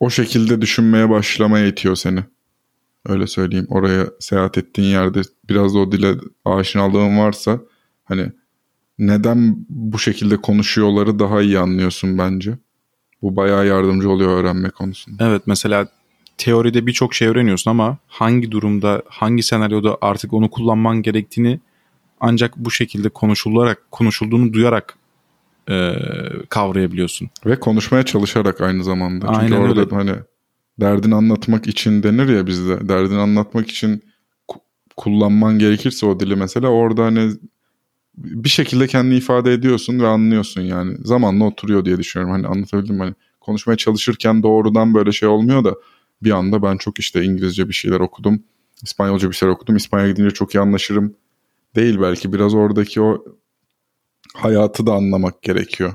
o 0.00 0.10
şekilde 0.10 0.60
düşünmeye 0.60 1.08
başlamaya 1.08 1.66
itiyor 1.66 1.96
seni. 1.96 2.24
Öyle 3.06 3.26
söyleyeyim. 3.26 3.66
Oraya 3.68 4.06
seyahat 4.20 4.58
ettiğin 4.58 4.88
yerde 4.88 5.20
biraz 5.48 5.74
da 5.74 5.78
o 5.78 5.92
dile 5.92 6.14
aşinalığın 6.44 7.18
varsa 7.18 7.60
hani 8.04 8.32
neden 8.98 9.56
bu 9.68 9.98
şekilde 9.98 10.36
konuşuyorları 10.36 11.18
daha 11.18 11.42
iyi 11.42 11.58
anlıyorsun 11.58 12.18
bence. 12.18 12.58
Bu 13.22 13.36
bayağı 13.36 13.66
yardımcı 13.66 14.10
oluyor 14.10 14.30
öğrenme 14.38 14.70
konusunda. 14.70 15.26
Evet 15.28 15.42
mesela 15.46 15.88
teoride 16.38 16.86
birçok 16.86 17.14
şey 17.14 17.28
öğreniyorsun 17.28 17.70
ama 17.70 17.96
hangi 18.06 18.50
durumda, 18.50 19.02
hangi 19.08 19.42
senaryoda 19.42 19.98
artık 20.00 20.32
onu 20.32 20.50
kullanman 20.50 21.02
gerektiğini 21.02 21.60
ancak 22.20 22.56
bu 22.56 22.70
şekilde 22.70 23.08
konuşularak, 23.08 23.90
konuşulduğunu 23.90 24.52
duyarak 24.52 24.96
e, 25.70 25.92
kavrayabiliyorsun. 26.48 27.30
Ve 27.46 27.60
konuşmaya 27.60 28.02
çalışarak 28.02 28.60
aynı 28.60 28.84
zamanda. 28.84 29.26
Çünkü 29.26 29.38
Aynen 29.38 29.56
orada 29.56 29.80
öyle. 29.80 29.94
hani 29.94 30.12
derdini 30.80 31.14
anlatmak 31.14 31.66
için 31.66 32.02
denir 32.02 32.28
ya 32.28 32.46
bizde. 32.46 32.88
Derdini 32.88 33.18
anlatmak 33.18 33.70
için 33.70 34.02
ku- 34.48 34.60
kullanman 34.96 35.58
gerekirse 35.58 36.06
o 36.06 36.20
dili 36.20 36.36
mesela 36.36 36.68
orada 36.68 37.04
hani 37.04 37.32
bir 38.16 38.48
şekilde 38.48 38.86
kendini 38.86 39.16
ifade 39.16 39.52
ediyorsun 39.52 40.00
ve 40.00 40.06
anlıyorsun 40.06 40.60
yani. 40.60 40.96
Zamanla 41.04 41.44
oturuyor 41.44 41.84
diye 41.84 41.98
düşünüyorum. 41.98 42.32
Hani 42.34 42.46
anlatabildim 42.46 42.94
mi? 42.94 43.02
Hani 43.02 43.14
konuşmaya 43.40 43.76
çalışırken 43.76 44.42
doğrudan 44.42 44.94
böyle 44.94 45.12
şey 45.12 45.28
olmuyor 45.28 45.64
da 45.64 45.74
bir 46.22 46.30
anda 46.30 46.62
ben 46.62 46.76
çok 46.76 46.98
işte 46.98 47.24
İngilizce 47.24 47.68
bir 47.68 47.74
şeyler 47.74 48.00
okudum. 48.00 48.42
İspanyolca 48.82 49.30
bir 49.30 49.34
şeyler 49.34 49.52
okudum. 49.52 49.76
İspanya 49.76 50.08
gidince 50.08 50.30
çok 50.30 50.54
iyi 50.54 50.60
anlaşırım. 50.60 51.14
Değil 51.76 52.00
belki. 52.00 52.32
Biraz 52.32 52.54
oradaki 52.54 53.00
o 53.00 53.24
hayatı 54.34 54.86
da 54.86 54.92
anlamak 54.92 55.42
gerekiyor. 55.42 55.94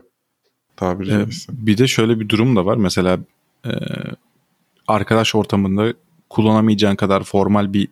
Tabiri 0.76 1.10
E, 1.10 1.12
caizse. 1.12 1.54
bir 1.58 1.78
de 1.78 1.88
şöyle 1.88 2.20
bir 2.20 2.30
durum 2.30 2.56
da 2.56 2.66
var. 2.66 2.78
Mesela 2.78 3.20
e, 3.66 3.72
arkadaş 4.88 5.36
ortamında 5.36 5.94
kullanamayacağın 6.30 6.96
kadar 6.96 7.24
formal 7.24 7.74
bir 7.74 7.88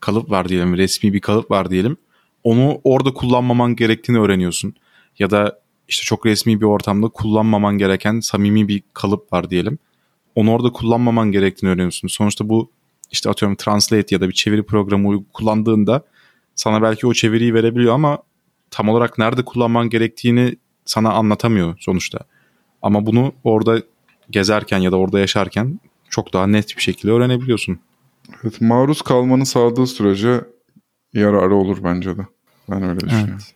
kalıp 0.00 0.30
var 0.30 0.48
diyelim, 0.48 0.76
resmi 0.76 1.12
bir 1.12 1.20
kalıp 1.20 1.50
var 1.50 1.70
diyelim. 1.70 1.96
Onu 2.44 2.80
orada 2.84 3.14
kullanmaman 3.14 3.76
gerektiğini 3.76 4.18
öğreniyorsun. 4.18 4.74
Ya 5.18 5.30
da 5.30 5.60
işte 5.88 6.04
çok 6.04 6.26
resmi 6.26 6.60
bir 6.60 6.66
ortamda 6.66 7.08
kullanmaman 7.08 7.78
gereken 7.78 8.20
samimi 8.20 8.68
bir 8.68 8.82
kalıp 8.92 9.32
var 9.32 9.50
diyelim. 9.50 9.78
Onu 10.34 10.52
orada 10.52 10.72
kullanmaman 10.72 11.32
gerektiğini 11.32 11.70
öğreniyorsun. 11.70 12.08
Sonuçta 12.08 12.48
bu 12.48 12.70
işte 13.10 13.30
atıyorum 13.30 13.56
Translate 13.56 14.14
ya 14.14 14.20
da 14.20 14.28
bir 14.28 14.32
çeviri 14.34 14.62
programı 14.62 15.24
kullandığında 15.32 16.04
sana 16.54 16.82
belki 16.82 17.06
o 17.06 17.12
çeviriyi 17.12 17.54
verebiliyor 17.54 17.94
ama 17.94 18.18
tam 18.70 18.88
olarak 18.88 19.18
nerede 19.18 19.44
kullanman 19.44 19.90
gerektiğini 19.90 20.56
sana 20.84 21.12
anlatamıyor 21.12 21.76
sonuçta. 21.80 22.18
Ama 22.82 23.06
bunu 23.06 23.32
orada 23.44 23.82
gezerken 24.30 24.78
ya 24.78 24.92
da 24.92 24.96
orada 24.96 25.18
yaşarken 25.18 25.80
çok 26.10 26.32
daha 26.32 26.46
net 26.46 26.76
bir 26.76 26.82
şekilde 26.82 27.12
öğrenebiliyorsun. 27.12 27.78
Evet, 28.42 28.60
maruz 28.60 29.02
kalmanı 29.02 29.46
sağladığı 29.46 29.86
sürece 29.86 30.40
yararı 31.18 31.54
olur 31.54 31.78
bence 31.84 32.18
de. 32.18 32.26
Ben 32.70 32.82
öyle 32.82 33.00
düşünüyorum. 33.00 33.34
Evet. 33.34 33.54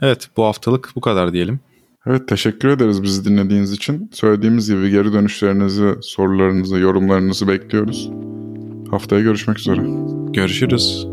evet 0.00 0.30
bu 0.36 0.44
haftalık 0.44 0.92
bu 0.96 1.00
kadar 1.00 1.32
diyelim. 1.32 1.60
Evet 2.06 2.28
teşekkür 2.28 2.68
ederiz 2.68 3.02
bizi 3.02 3.24
dinlediğiniz 3.24 3.72
için. 3.72 4.10
Söylediğimiz 4.12 4.70
gibi 4.70 4.90
geri 4.90 5.12
dönüşlerinizi, 5.12 5.94
sorularınızı, 6.02 6.78
yorumlarınızı 6.78 7.48
bekliyoruz. 7.48 8.10
Haftaya 8.90 9.22
görüşmek 9.22 9.58
üzere. 9.58 9.82
Görüşürüz. 10.32 11.11